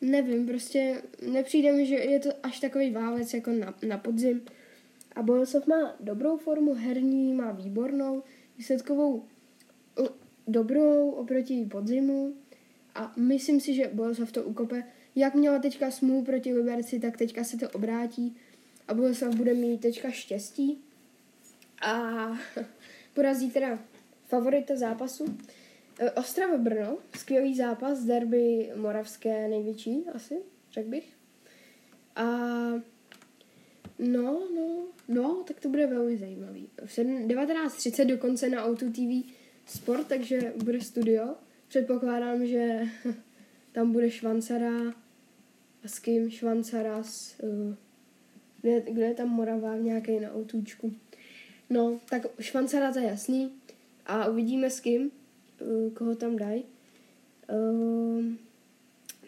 nevím, 0.00 0.46
prostě 0.46 1.02
nepřijde 1.32 1.72
mi, 1.72 1.86
že 1.86 1.94
je 1.94 2.20
to 2.20 2.30
až 2.42 2.60
takový 2.60 2.90
válec 2.90 3.34
jako 3.34 3.50
na, 3.50 3.74
na 3.88 3.98
podzim. 3.98 4.42
A 5.14 5.22
Boleslav 5.22 5.66
má 5.66 5.96
dobrou 6.00 6.36
formu 6.36 6.74
herní, 6.74 7.34
má 7.34 7.52
výbornou, 7.52 8.22
výsledkovou 8.58 9.24
dobrou 10.46 11.10
oproti 11.10 11.64
podzimu 11.64 12.34
a 12.94 13.12
myslím 13.16 13.60
si, 13.60 13.74
že 13.74 13.90
Boleslav 13.92 14.32
to 14.32 14.42
ukope. 14.42 14.84
Jak 15.14 15.34
měla 15.34 15.58
teďka 15.58 15.90
smůl 15.90 16.22
proti 16.22 16.54
Liberci, 16.54 17.00
tak 17.00 17.16
teďka 17.16 17.44
se 17.44 17.56
to 17.56 17.70
obrátí 17.70 18.36
a 18.88 18.94
Boleslav 18.94 19.34
bude 19.34 19.54
mít 19.54 19.80
teďka 19.80 20.10
štěstí 20.10 20.80
a 21.82 22.28
porazí 23.14 23.50
teda 23.50 23.78
favorita 24.26 24.76
zápasu. 24.76 25.38
E, 25.98 26.10
Ostrava 26.10 26.58
Brno, 26.58 26.98
skvělý 27.16 27.56
zápas, 27.56 28.04
derby 28.04 28.72
moravské 28.76 29.48
největší 29.48 30.04
asi, 30.14 30.36
řekl 30.72 30.88
bych. 30.88 31.12
A 32.16 32.24
no, 33.98 34.48
no, 34.54 34.86
no, 35.08 35.44
tak 35.48 35.60
to 35.60 35.68
bude 35.68 35.86
velmi 35.86 36.16
zajímavý. 36.16 36.68
V 36.84 36.98
19.30 36.98 38.06
dokonce 38.06 38.48
na 38.48 38.64
Auto 38.64 38.90
TV 38.90 39.32
Sport, 39.66 40.06
takže 40.06 40.52
bude 40.64 40.80
studio. 40.80 41.34
Předpokládám, 41.68 42.46
že 42.46 42.80
tam 43.72 43.92
bude 43.92 44.10
Švancara 44.10 44.94
a 45.84 45.88
s 45.88 45.98
kým 45.98 46.30
Švancara 46.30 47.02
s, 47.02 47.40
uh, 47.42 47.74
kde, 48.60 48.80
kde 48.80 49.04
je 49.04 49.14
tam 49.14 49.28
Morava 49.28 49.76
nějaký 49.76 50.20
na 50.20 50.32
autůčku. 50.32 50.92
No, 51.70 52.00
tak 52.10 52.26
Švancara 52.40 52.92
to 52.92 52.98
je 52.98 53.06
jasný 53.06 53.52
a 54.06 54.28
uvidíme 54.28 54.70
s 54.70 54.80
kým, 54.80 55.10
uh, 55.60 55.92
koho 55.92 56.14
tam 56.14 56.36
dají. 56.36 56.64
Uh, 57.50 58.24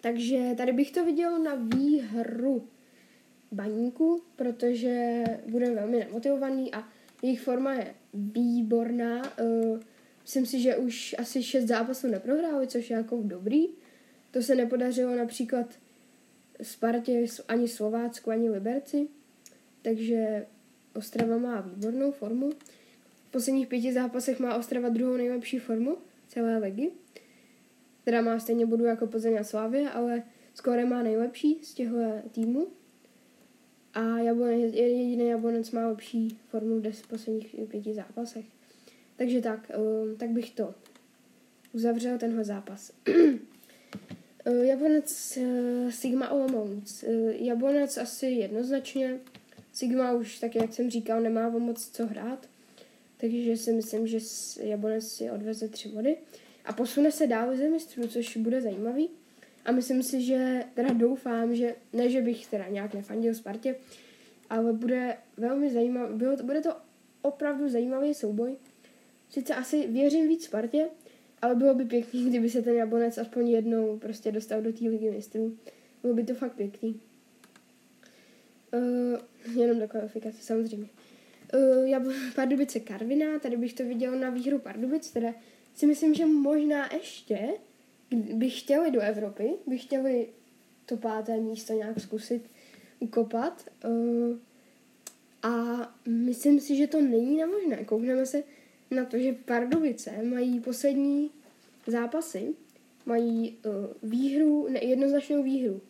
takže 0.00 0.54
tady 0.56 0.72
bych 0.72 0.90
to 0.90 1.04
viděl 1.04 1.38
na 1.38 1.54
výhru 1.54 2.68
baníku, 3.52 4.22
protože 4.36 5.24
bude 5.48 5.70
velmi 5.70 5.98
nemotivovaný 5.98 6.74
a 6.74 6.88
jejich 7.22 7.40
forma 7.40 7.74
je 7.74 7.94
výborná. 8.14 9.22
Uh, 9.40 9.80
myslím 10.22 10.46
si, 10.46 10.60
že 10.60 10.76
už 10.76 11.14
asi 11.18 11.42
šest 11.42 11.64
zápasů 11.64 12.06
neprohráli, 12.06 12.66
což 12.66 12.90
je 12.90 12.96
jako 12.96 13.20
dobrý. 13.22 13.66
To 14.30 14.42
se 14.42 14.54
nepodařilo 14.54 15.16
například 15.16 15.66
Spartě 16.62 17.26
ani 17.48 17.68
Slovácku, 17.68 18.30
ani 18.30 18.50
Liberci. 18.50 19.08
Takže 19.82 20.46
Ostrava 20.94 21.38
má 21.38 21.60
výbornou 21.60 22.12
formu. 22.12 22.50
V 23.28 23.30
posledních 23.30 23.66
pěti 23.66 23.92
zápasech 23.92 24.40
má 24.40 24.56
Ostrava 24.56 24.88
druhou 24.88 25.16
nejlepší 25.16 25.58
formu 25.58 25.96
celé 26.28 26.58
ligy. 26.58 26.90
Teda 28.04 28.22
má 28.22 28.38
stejně 28.38 28.66
bodu 28.66 28.84
jako 28.84 29.06
Plzeň 29.06 29.38
a 29.38 29.44
Slávě, 29.44 29.90
ale 29.90 30.22
skóre 30.54 30.84
má 30.84 31.02
nejlepší 31.02 31.58
z 31.62 31.74
těchto 31.74 31.96
týmů. 32.32 32.66
A 33.94 34.18
Jablonec, 34.18 34.74
jediný 34.74 35.28
Jablonec 35.28 35.70
má 35.70 35.88
lepší 35.88 36.38
formu 36.48 36.82
v 36.90 37.08
posledních 37.08 37.56
pěti 37.68 37.94
zápasech. 37.94 38.44
Takže 39.16 39.40
tak, 39.40 39.70
uh, 39.78 40.16
tak 40.16 40.30
bych 40.30 40.50
to 40.50 40.74
uzavřel 41.72 42.18
tenhle 42.18 42.44
zápas. 42.44 42.92
uh, 43.08 44.64
Jablonec 44.64 45.38
uh, 45.40 45.90
Sigma 45.90 46.30
Olomouc. 46.30 47.04
Uh, 47.08 47.30
Jablonec 47.30 47.98
asi 47.98 48.26
jednoznačně. 48.26 49.20
Sigma 49.78 50.12
už, 50.12 50.38
tak 50.38 50.54
jak 50.54 50.74
jsem 50.74 50.90
říkal, 50.90 51.20
nemá 51.20 51.48
o 51.48 51.58
moc 51.58 51.90
co 51.90 52.06
hrát. 52.06 52.48
Takže 53.16 53.56
si 53.56 53.72
myslím, 53.72 54.06
že 54.06 54.18
Jablonec 54.60 55.08
si 55.08 55.30
odveze 55.30 55.68
tři 55.68 55.88
body 55.88 56.16
a 56.64 56.72
posune 56.72 57.12
se 57.12 57.26
dál 57.26 57.56
ze 57.56 57.68
mistrů, 57.68 58.08
což 58.08 58.36
bude 58.36 58.60
zajímavý. 58.60 59.08
A 59.64 59.72
myslím 59.72 60.02
si, 60.02 60.22
že 60.22 60.64
teda 60.74 60.92
doufám, 60.92 61.54
že 61.54 61.74
ne, 61.92 62.10
že 62.10 62.22
bych 62.22 62.46
teda 62.46 62.68
nějak 62.68 62.94
nefandil 62.94 63.34
Spartě, 63.34 63.76
ale 64.50 64.72
bude 64.72 65.16
velmi 65.36 65.70
zajímavý, 65.70 66.14
bylo 66.14 66.36
to, 66.36 66.42
bude 66.42 66.60
to 66.60 66.76
opravdu 67.22 67.68
zajímavý 67.68 68.14
souboj. 68.14 68.56
Sice 69.30 69.54
asi 69.54 69.86
věřím 69.86 70.28
víc 70.28 70.44
Spartě, 70.44 70.88
ale 71.42 71.54
bylo 71.54 71.74
by 71.74 71.84
pěkný, 71.84 72.30
kdyby 72.30 72.50
se 72.50 72.62
ten 72.62 72.74
Jablonec 72.74 73.18
aspoň 73.18 73.48
jednou 73.48 73.98
prostě 73.98 74.32
dostal 74.32 74.62
do 74.62 74.72
té 74.72 74.84
ligy 74.84 75.10
mistrů. 75.10 75.56
Bylo 76.02 76.14
by 76.14 76.24
to 76.24 76.34
fakt 76.34 76.52
pěkný. 76.52 77.00
Uh, 78.72 79.58
jenom 79.60 79.78
do 79.78 79.88
kvalifikace, 79.88 80.42
samozřejmě. 80.42 80.88
Uh, 81.54 81.88
já 81.88 82.02
Pardubice 82.34 82.80
Karviná, 82.80 83.38
tady 83.38 83.56
bych 83.56 83.74
to 83.74 83.84
viděl 83.84 84.18
na 84.18 84.30
výhru 84.30 84.58
Pardubic, 84.58 85.10
teda 85.10 85.34
si 85.74 85.86
myslím, 85.86 86.14
že 86.14 86.26
možná 86.26 86.94
ještě 86.94 87.48
by 88.34 88.50
chtěli 88.50 88.90
do 88.90 89.00
Evropy, 89.00 89.50
by 89.66 89.78
chtěli 89.78 90.28
to 90.86 90.96
páté 90.96 91.40
místo 91.40 91.72
nějak 91.72 92.00
zkusit 92.00 92.50
ukopat. 92.98 93.64
Uh, 93.84 94.36
a 95.42 95.52
myslím 96.06 96.60
si, 96.60 96.76
že 96.76 96.86
to 96.86 97.00
není 97.00 97.36
nemožné. 97.36 97.84
Koukneme 97.84 98.26
se 98.26 98.42
na 98.90 99.04
to, 99.04 99.18
že 99.18 99.32
Pardubice 99.32 100.22
mají 100.22 100.60
poslední 100.60 101.30
zápasy, 101.86 102.54
mají 103.06 103.56
uh, 103.66 104.10
výhru, 104.10 104.68
ne, 104.68 104.84
jednoznačnou 104.84 105.42
výhru 105.42 105.80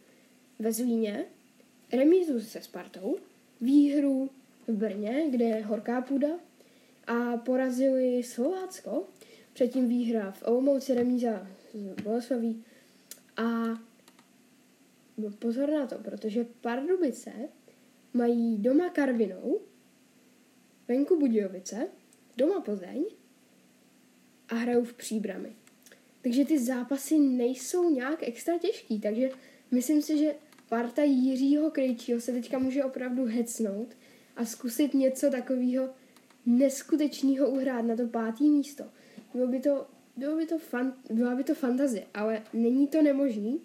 ve 0.58 0.72
Zlíně, 0.72 1.24
remízu 1.92 2.40
se 2.40 2.60
Spartou, 2.60 3.16
výhru 3.60 4.30
v 4.68 4.72
Brně, 4.72 5.26
kde 5.30 5.44
je 5.44 5.64
horká 5.64 6.00
půda, 6.00 6.28
a 7.06 7.36
porazili 7.36 8.22
Slovácko, 8.22 9.08
předtím 9.52 9.88
výhra 9.88 10.32
v 10.32 10.42
Olomouci, 10.46 10.94
remíza 10.94 11.46
z 11.74 12.02
Boleslaví 12.02 12.64
a 13.36 13.44
pozor 15.38 15.70
na 15.70 15.86
to, 15.86 15.98
protože 15.98 16.46
Pardubice 16.60 17.32
mají 18.14 18.58
doma 18.58 18.90
Karvinou, 18.90 19.60
venku 20.88 21.18
Budějovice, 21.18 21.88
doma 22.36 22.60
Plzeň 22.60 23.04
a 24.48 24.54
hrajou 24.54 24.84
v 24.84 24.94
příbrami. 24.94 25.52
Takže 26.22 26.44
ty 26.44 26.58
zápasy 26.58 27.18
nejsou 27.18 27.90
nějak 27.90 28.22
extra 28.22 28.58
těžký, 28.58 29.00
takže 29.00 29.30
myslím 29.70 30.02
si, 30.02 30.18
že 30.18 30.34
parta 30.68 31.02
Jiřího 31.02 31.70
Krejčího 31.70 32.20
se 32.20 32.32
teďka 32.32 32.58
může 32.58 32.84
opravdu 32.84 33.24
hecnout 33.24 33.96
a 34.36 34.44
zkusit 34.44 34.94
něco 34.94 35.30
takového 35.30 35.88
neskutečného 36.46 37.50
uhrát 37.50 37.84
na 37.84 37.96
to 37.96 38.06
pátý 38.06 38.50
místo. 38.50 38.84
Bylo 39.34 39.46
by 39.46 39.60
to, 39.60 39.86
bylo 40.16 40.36
by 40.36 40.46
to 40.46 40.58
fan, 40.58 40.92
byla 41.10 41.34
by 41.34 41.44
to 41.44 41.54
fantazie, 41.54 42.06
ale 42.14 42.42
není 42.52 42.86
to 42.86 43.02
nemožný. 43.02 43.60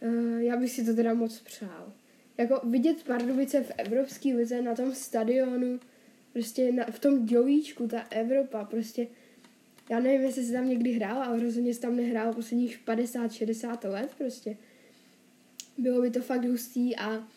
Uh, 0.00 0.38
já 0.38 0.56
bych 0.56 0.70
si 0.70 0.84
to 0.84 0.94
teda 0.94 1.14
moc 1.14 1.40
přál. 1.40 1.92
Jako 2.38 2.60
vidět 2.64 3.02
Pardubice 3.02 3.62
v 3.62 3.72
Evropské 3.78 4.34
lize 4.34 4.62
na 4.62 4.74
tom 4.74 4.94
stadionu, 4.94 5.80
prostě 6.32 6.72
na, 6.72 6.84
v 6.84 6.98
tom 6.98 7.26
dělíčku, 7.26 7.88
ta 7.88 8.00
Evropa, 8.10 8.64
prostě 8.64 9.06
já 9.90 10.00
nevím, 10.00 10.22
jestli 10.22 10.44
se 10.44 10.52
tam 10.52 10.68
někdy 10.68 10.92
hrál, 10.92 11.22
ale 11.22 11.42
rozhodně 11.42 11.74
se 11.74 11.80
tam 11.80 11.96
nehrál 11.96 12.32
posledních 12.34 12.80
50-60 12.86 13.90
let 13.90 14.10
prostě. 14.18 14.56
Bylo 15.78 16.02
by 16.02 16.10
to 16.10 16.20
fakt 16.20 16.44
hustý 16.44 16.96
a 16.96 17.28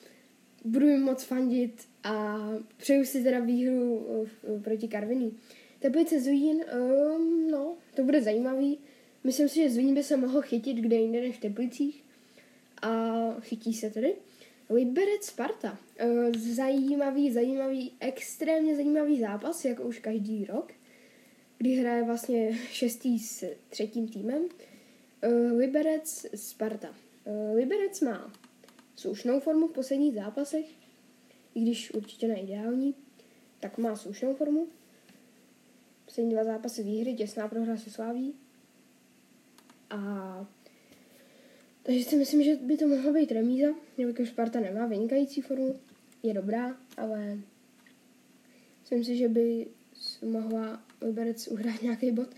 budu 0.66 0.88
jim 0.88 1.02
moc 1.02 1.24
fandit 1.24 1.88
a 2.04 2.38
přeju 2.78 3.06
si 3.06 3.24
teda 3.24 3.40
výhru 3.40 4.08
proti 4.64 4.88
Karviní. 4.88 5.38
Teplice 5.80 6.20
Zlín, 6.20 6.64
um, 7.16 7.52
no, 7.52 7.76
to 7.96 8.04
bude 8.04 8.22
zajímavý. 8.22 8.80
Myslím 9.24 9.50
si, 9.50 9.56
že 9.56 9.70
Zlín 9.70 9.94
by 9.94 10.04
se 10.04 10.18
mohl 10.18 10.42
chytit 10.42 10.78
kde 10.78 10.96
jinde 10.96 11.22
než 11.22 11.38
v 11.38 11.40
Teplicích. 11.40 12.04
A 12.82 13.18
chytí 13.40 13.74
se 13.74 13.90
tedy. 13.90 14.16
Liberec 14.70 15.26
Sparta. 15.26 15.78
Uh, 16.04 16.32
zajímavý, 16.38 17.32
zajímavý, 17.32 17.92
extrémně 18.00 18.76
zajímavý 18.76 19.20
zápas, 19.20 19.66
jako 19.66 19.84
už 19.84 20.00
každý 20.00 20.46
rok, 20.46 20.74
kdy 21.58 21.76
hraje 21.76 22.04
vlastně 22.04 22.58
šestý 22.72 23.20
s 23.20 23.56
třetím 23.70 24.08
týmem. 24.08 24.42
Uh, 24.42 25.58
Liberec 25.58 26.26
Sparta. 26.36 26.96
Uh, 27.26 27.56
Liberec 27.56 28.02
má 28.02 28.34
slušnou 28.96 29.40
formu 29.40 29.68
v 29.68 29.72
posledních 29.72 30.16
zápasech, 30.16 30.66
i 31.56 31.62
když 31.62 31.94
určitě 31.94 32.28
neideální, 32.28 32.96
tak 33.60 33.78
má 33.78 33.96
slušnou 33.96 34.36
formu. 34.36 34.68
Poslední 36.06 36.32
dva 36.32 36.44
zápasy 36.44 36.84
výhry, 36.84 37.14
těsná 37.14 37.48
prohra 37.48 37.78
se 37.78 37.90
Sláví. 37.90 38.34
A 39.90 40.48
takže 41.84 42.04
si 42.04 42.16
myslím, 42.16 42.44
že 42.44 42.56
by 42.56 42.78
to 42.78 42.88
mohla 42.88 43.14
být 43.14 43.32
remíza, 43.32 43.68
jelikož 43.98 44.30
Sparta 44.30 44.60
nemá 44.60 44.86
vynikající 44.86 45.42
formu, 45.42 45.80
je 46.24 46.34
dobrá, 46.34 46.78
ale 46.98 47.38
myslím 48.80 49.04
si, 49.04 49.18
že 49.18 49.28
by 49.28 49.68
mohla 50.22 50.84
Liberec 51.02 51.48
uhrát 51.48 51.82
nějaký 51.82 52.12
bod. 52.12 52.30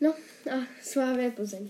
No 0.00 0.14
a 0.52 0.66
Slávě 0.82 1.30
Plzeň. 1.30 1.68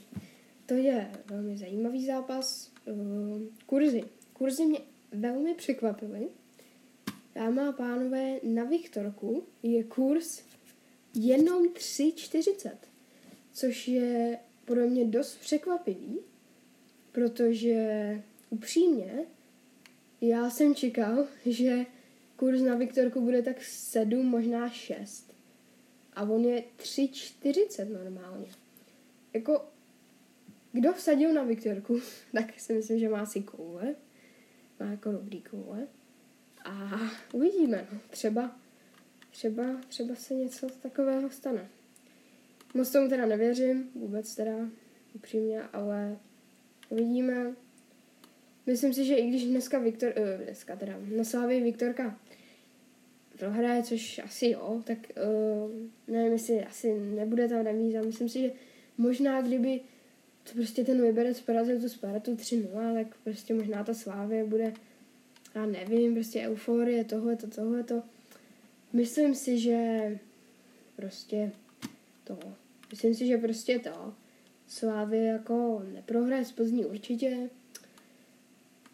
To 0.67 0.75
je 0.75 1.11
velmi 1.27 1.59
zajímavý 1.59 2.07
zápas. 2.07 2.73
Ehm, 2.87 3.49
kurzy. 3.67 4.05
Kurzy 4.33 4.67
mě 4.67 4.79
velmi 5.13 5.55
překvapily. 5.55 6.29
Dámy 7.35 7.61
a 7.61 7.73
pánové, 7.73 8.41
na 8.43 8.65
Viktorku 8.65 9.45
je 9.63 9.85
kurz 9.85 10.43
jenom 11.15 11.69
3,40, 11.69 12.71
což 13.53 13.89
je 13.89 14.39
podle 14.65 14.87
mě 14.87 15.05
dost 15.05 15.37
překvapivý, 15.41 16.19
protože 17.13 18.23
upřímně 18.51 19.27
já 20.21 20.51
jsem 20.51 20.75
čekal, 20.75 21.27
že 21.47 21.87
kurz 22.37 22.61
na 22.61 22.75
Viktorku 22.75 23.21
bude 23.21 23.43
tak 23.43 23.63
7, 23.63 24.27
možná 24.27 24.69
6. 24.69 25.35
A 26.13 26.23
on 26.23 26.45
je 26.45 26.65
3,40 26.79 28.05
normálně. 28.05 28.47
Jako, 29.35 29.65
kdo 30.75 30.93
vsadil 30.93 31.33
na 31.33 31.43
Viktorku, 31.43 32.01
tak 32.33 32.61
si 32.61 32.73
myslím, 32.73 32.99
že 32.99 33.09
má 33.09 33.21
asi 33.21 33.43
koule. 33.43 33.95
Má 34.81 34.87
jako 34.87 35.13
dobrý 35.13 35.43
koule. 35.43 35.87
A 36.65 37.01
uvidíme, 37.33 37.87
no. 37.93 37.99
Třeba, 38.11 38.57
třeba, 39.31 39.65
třeba 39.89 40.15
se 40.15 40.35
něco 40.35 40.67
takového 40.83 41.31
stane. 41.31 41.69
Moc 42.75 42.91
tomu 42.91 43.09
teda 43.09 43.27
nevěřím, 43.27 43.91
vůbec 43.95 44.35
teda, 44.35 44.53
upřímně, 45.15 45.63
ale 45.63 46.19
uvidíme. 46.89 47.55
Myslím 48.67 48.95
si, 48.95 49.05
že 49.05 49.15
i 49.15 49.29
když 49.29 49.45
dneska 49.45 49.79
Viktor, 49.79 50.13
uh, 50.19 50.45
dneska 50.45 50.77
teda, 50.77 50.95
na 51.17 51.25
Slávě 51.25 51.61
Viktorka 51.61 52.19
prohraje, 53.39 53.83
což 53.83 54.19
asi 54.19 54.47
jo, 54.47 54.83
tak 54.85 54.99
uh, 54.99 55.71
nevím, 56.09 56.33
jestli 56.33 56.65
asi 56.65 56.99
nebude 56.99 57.49
tam 57.49 57.61
remíza. 57.61 58.03
Myslím 58.03 58.29
si, 58.29 58.41
že 58.41 58.51
možná 58.99 59.43
kdyby 59.43 59.81
to 60.45 60.53
prostě 60.55 60.85
ten 60.85 61.01
Liberec 61.01 61.41
porazil 61.41 61.81
tu 61.81 61.89
Spartu 61.89 62.35
3-0, 62.35 62.95
tak 62.95 63.17
prostě 63.25 63.55
možná 63.55 63.85
ta 63.85 63.95
Slávě 63.95 64.45
bude 64.45 64.73
já 65.55 65.67
nevím, 65.67 66.15
prostě 66.15 66.41
euforie, 66.41 67.05
tohleto, 67.05 67.47
tohleto. 67.47 68.03
Myslím 68.93 69.35
si, 69.35 69.59
že 69.59 69.79
prostě 70.97 71.53
to, 72.25 72.39
myslím 72.91 73.15
si, 73.15 73.27
že 73.27 73.39
prostě 73.39 73.79
to, 73.79 74.15
Slávy 74.69 75.25
jako 75.25 75.83
neprohraje 75.95 76.45
z 76.45 76.53
Plzní 76.53 76.85
určitě. 76.85 77.51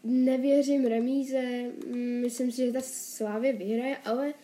Nevěřím 0.05 0.87
remíze, 0.87 1.43
myslím 2.20 2.53
si, 2.53 2.66
že 2.66 2.72
ta 2.72 2.81
Slávě 2.81 3.53
vyhraje, 3.53 3.97
ale 3.97 4.35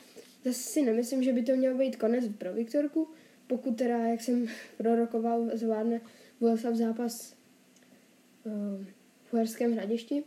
zase 0.45 0.63
si 0.63 0.83
nemyslím, 0.83 1.23
že 1.23 1.33
by 1.33 1.43
to 1.43 1.57
měl 1.57 1.79
být 1.79 1.97
konec 1.97 2.25
pro 2.39 2.53
Viktorku, 2.53 3.09
pokud 3.47 3.79
teda, 3.79 3.99
jak 3.99 4.21
jsem 4.21 4.47
prorokoval, 4.77 5.51
zvládne 5.55 6.01
Boleslav 6.41 6.75
zápas 6.75 7.37
uh, 8.45 8.85
v 9.25 9.35
Uherském 9.35 9.73
hradišti 9.73 10.25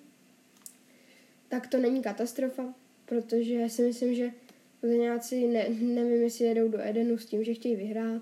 tak 1.50 1.68
to 1.68 1.78
není 1.78 2.02
katastrofa, 2.02 2.74
protože 3.06 3.70
si 3.70 3.82
myslím, 3.82 4.16
že 4.16 4.32
Plzeňáci, 4.80 5.48
ne, 5.48 5.70
nevím, 5.70 6.22
jestli 6.22 6.46
jedou 6.46 6.68
do 6.68 6.82
Edenu 6.82 7.18
s 7.18 7.26
tím, 7.26 7.44
že 7.44 7.54
chtějí 7.54 7.76
vyhrát. 7.76 8.22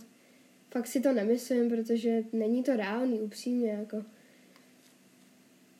Fakt 0.71 0.88
si 0.88 1.01
to 1.01 1.13
nemyslím, 1.13 1.69
protože 1.69 2.23
není 2.33 2.63
to 2.63 2.75
reálný, 2.75 3.19
upřímně, 3.21 3.69
jako 3.69 4.03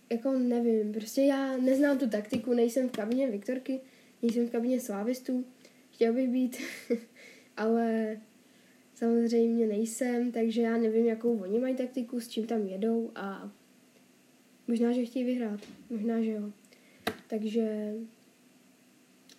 jako 0.10 0.32
nevím, 0.32 0.92
prostě 0.92 1.22
já 1.22 1.58
neznám 1.58 1.98
tu 1.98 2.10
taktiku, 2.10 2.54
nejsem 2.54 2.90
v 2.90 2.92
kabině 2.92 3.32
Viktorky, 3.32 3.80
nejsem 4.22 4.48
v 4.48 4.52
kabině 4.52 4.80
slávistů, 4.80 5.46
chtěl 5.92 6.14
bych 6.14 6.30
být, 6.30 6.58
ale 7.58 8.18
samozřejmě 8.98 9.68
nejsem, 9.68 10.32
takže 10.32 10.62
já 10.62 10.78
nevím, 10.78 11.06
jakou 11.06 11.38
oni 11.38 11.60
mají 11.60 11.76
taktiku, 11.76 12.20
s 12.20 12.28
čím 12.28 12.48
tam 12.48 12.68
jedou 12.68 13.12
a 13.16 13.52
možná, 14.68 14.92
že 14.92 15.06
chtějí 15.06 15.26
vyhrát. 15.26 15.60
Možná, 15.90 16.22
že 16.22 16.32
jo. 16.32 16.52
Takže 17.28 17.94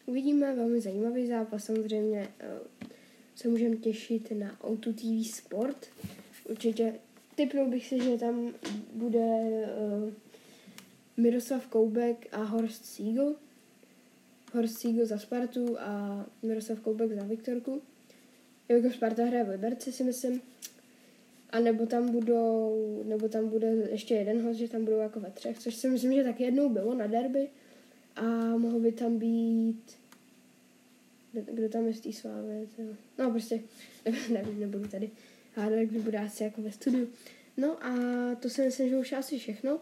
uvidíme, 0.06 0.54
velmi 0.54 0.80
zajímavý 0.80 1.26
zápas, 1.26 1.64
samozřejmě 1.64 2.28
eh, 2.40 2.58
se 3.34 3.48
můžeme 3.48 3.76
těšit 3.76 4.30
na 4.30 4.56
O2 4.60 4.94
TV 4.94 5.30
Sport. 5.34 5.86
Určitě 6.48 6.94
typnul 7.34 7.68
bych 7.68 7.86
si, 7.86 8.02
že 8.02 8.18
tam 8.18 8.54
bude 8.94 9.18
uh, 9.18 10.12
Miroslav 11.16 11.66
Koubek 11.66 12.26
a 12.32 12.42
Horst 12.42 12.84
Siegel. 12.84 13.34
Horst 14.52 14.78
Siegel 14.78 15.06
za 15.06 15.18
Spartu 15.18 15.80
a 15.80 16.26
Miroslav 16.42 16.80
Koubek 16.80 17.12
za 17.12 17.24
Viktorku. 17.24 17.82
Jako 18.68 18.90
Sparta 18.90 19.24
hraje 19.24 19.44
v 19.44 19.48
Liberci, 19.48 19.92
si 19.92 20.04
myslím. 20.04 20.40
A 21.50 21.60
nebo 21.60 21.86
tam 21.86 22.12
budou, 22.12 23.02
nebo 23.06 23.28
tam 23.28 23.48
bude 23.48 23.66
ještě 23.66 24.14
jeden 24.14 24.42
host, 24.42 24.58
že 24.58 24.68
tam 24.68 24.84
budou 24.84 24.98
jako 24.98 25.20
ve 25.20 25.30
třech, 25.30 25.58
což 25.58 25.74
si 25.74 25.88
myslím, 25.88 26.12
že 26.12 26.24
tak 26.24 26.40
jednou 26.40 26.68
bylo 26.68 26.94
na 26.94 27.06
derby. 27.06 27.48
A 28.16 28.56
mohl 28.56 28.80
by 28.80 28.92
tam 28.92 29.18
být 29.18 29.98
kdo 31.32 31.68
tam 31.68 31.86
je 31.86 31.94
z 31.94 32.00
té 32.00 32.12
slávy, 32.12 32.68
no 33.18 33.30
prostě, 33.30 33.60
nevím, 34.32 34.60
nebudu 34.60 34.88
tady 34.88 35.10
hádat, 35.54 35.78
kdo 35.78 36.00
bude 36.00 36.18
asi 36.18 36.44
jako 36.44 36.62
ve 36.62 36.72
studiu. 36.72 37.08
No 37.56 37.84
a 37.84 37.94
to 38.34 38.50
si 38.50 38.62
myslím, 38.62 38.88
že 38.88 38.96
už 38.96 39.12
asi 39.12 39.38
všechno. 39.38 39.80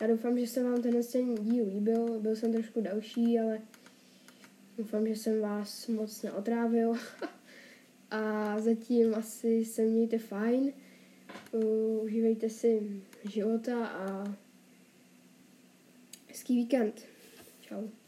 Já 0.00 0.06
doufám, 0.06 0.38
že 0.38 0.46
se 0.46 0.62
vám 0.62 0.82
ten 0.82 1.02
ten 1.12 1.34
díl 1.34 1.64
líbil, 1.64 2.20
byl 2.20 2.36
jsem 2.36 2.52
trošku 2.52 2.80
další, 2.80 3.38
ale 3.38 3.60
doufám, 4.78 5.06
že 5.06 5.16
jsem 5.16 5.40
vás 5.40 5.86
moc 5.86 6.22
neotrávil. 6.22 6.94
a 8.10 8.54
zatím 8.60 9.14
asi 9.14 9.64
se 9.64 9.82
mějte 9.82 10.18
fajn, 10.18 10.72
užívejte 12.02 12.48
si 12.48 13.02
života 13.24 13.86
a 13.86 14.24
hezký 16.28 16.56
víkend. 16.56 17.04
Čau. 17.60 17.99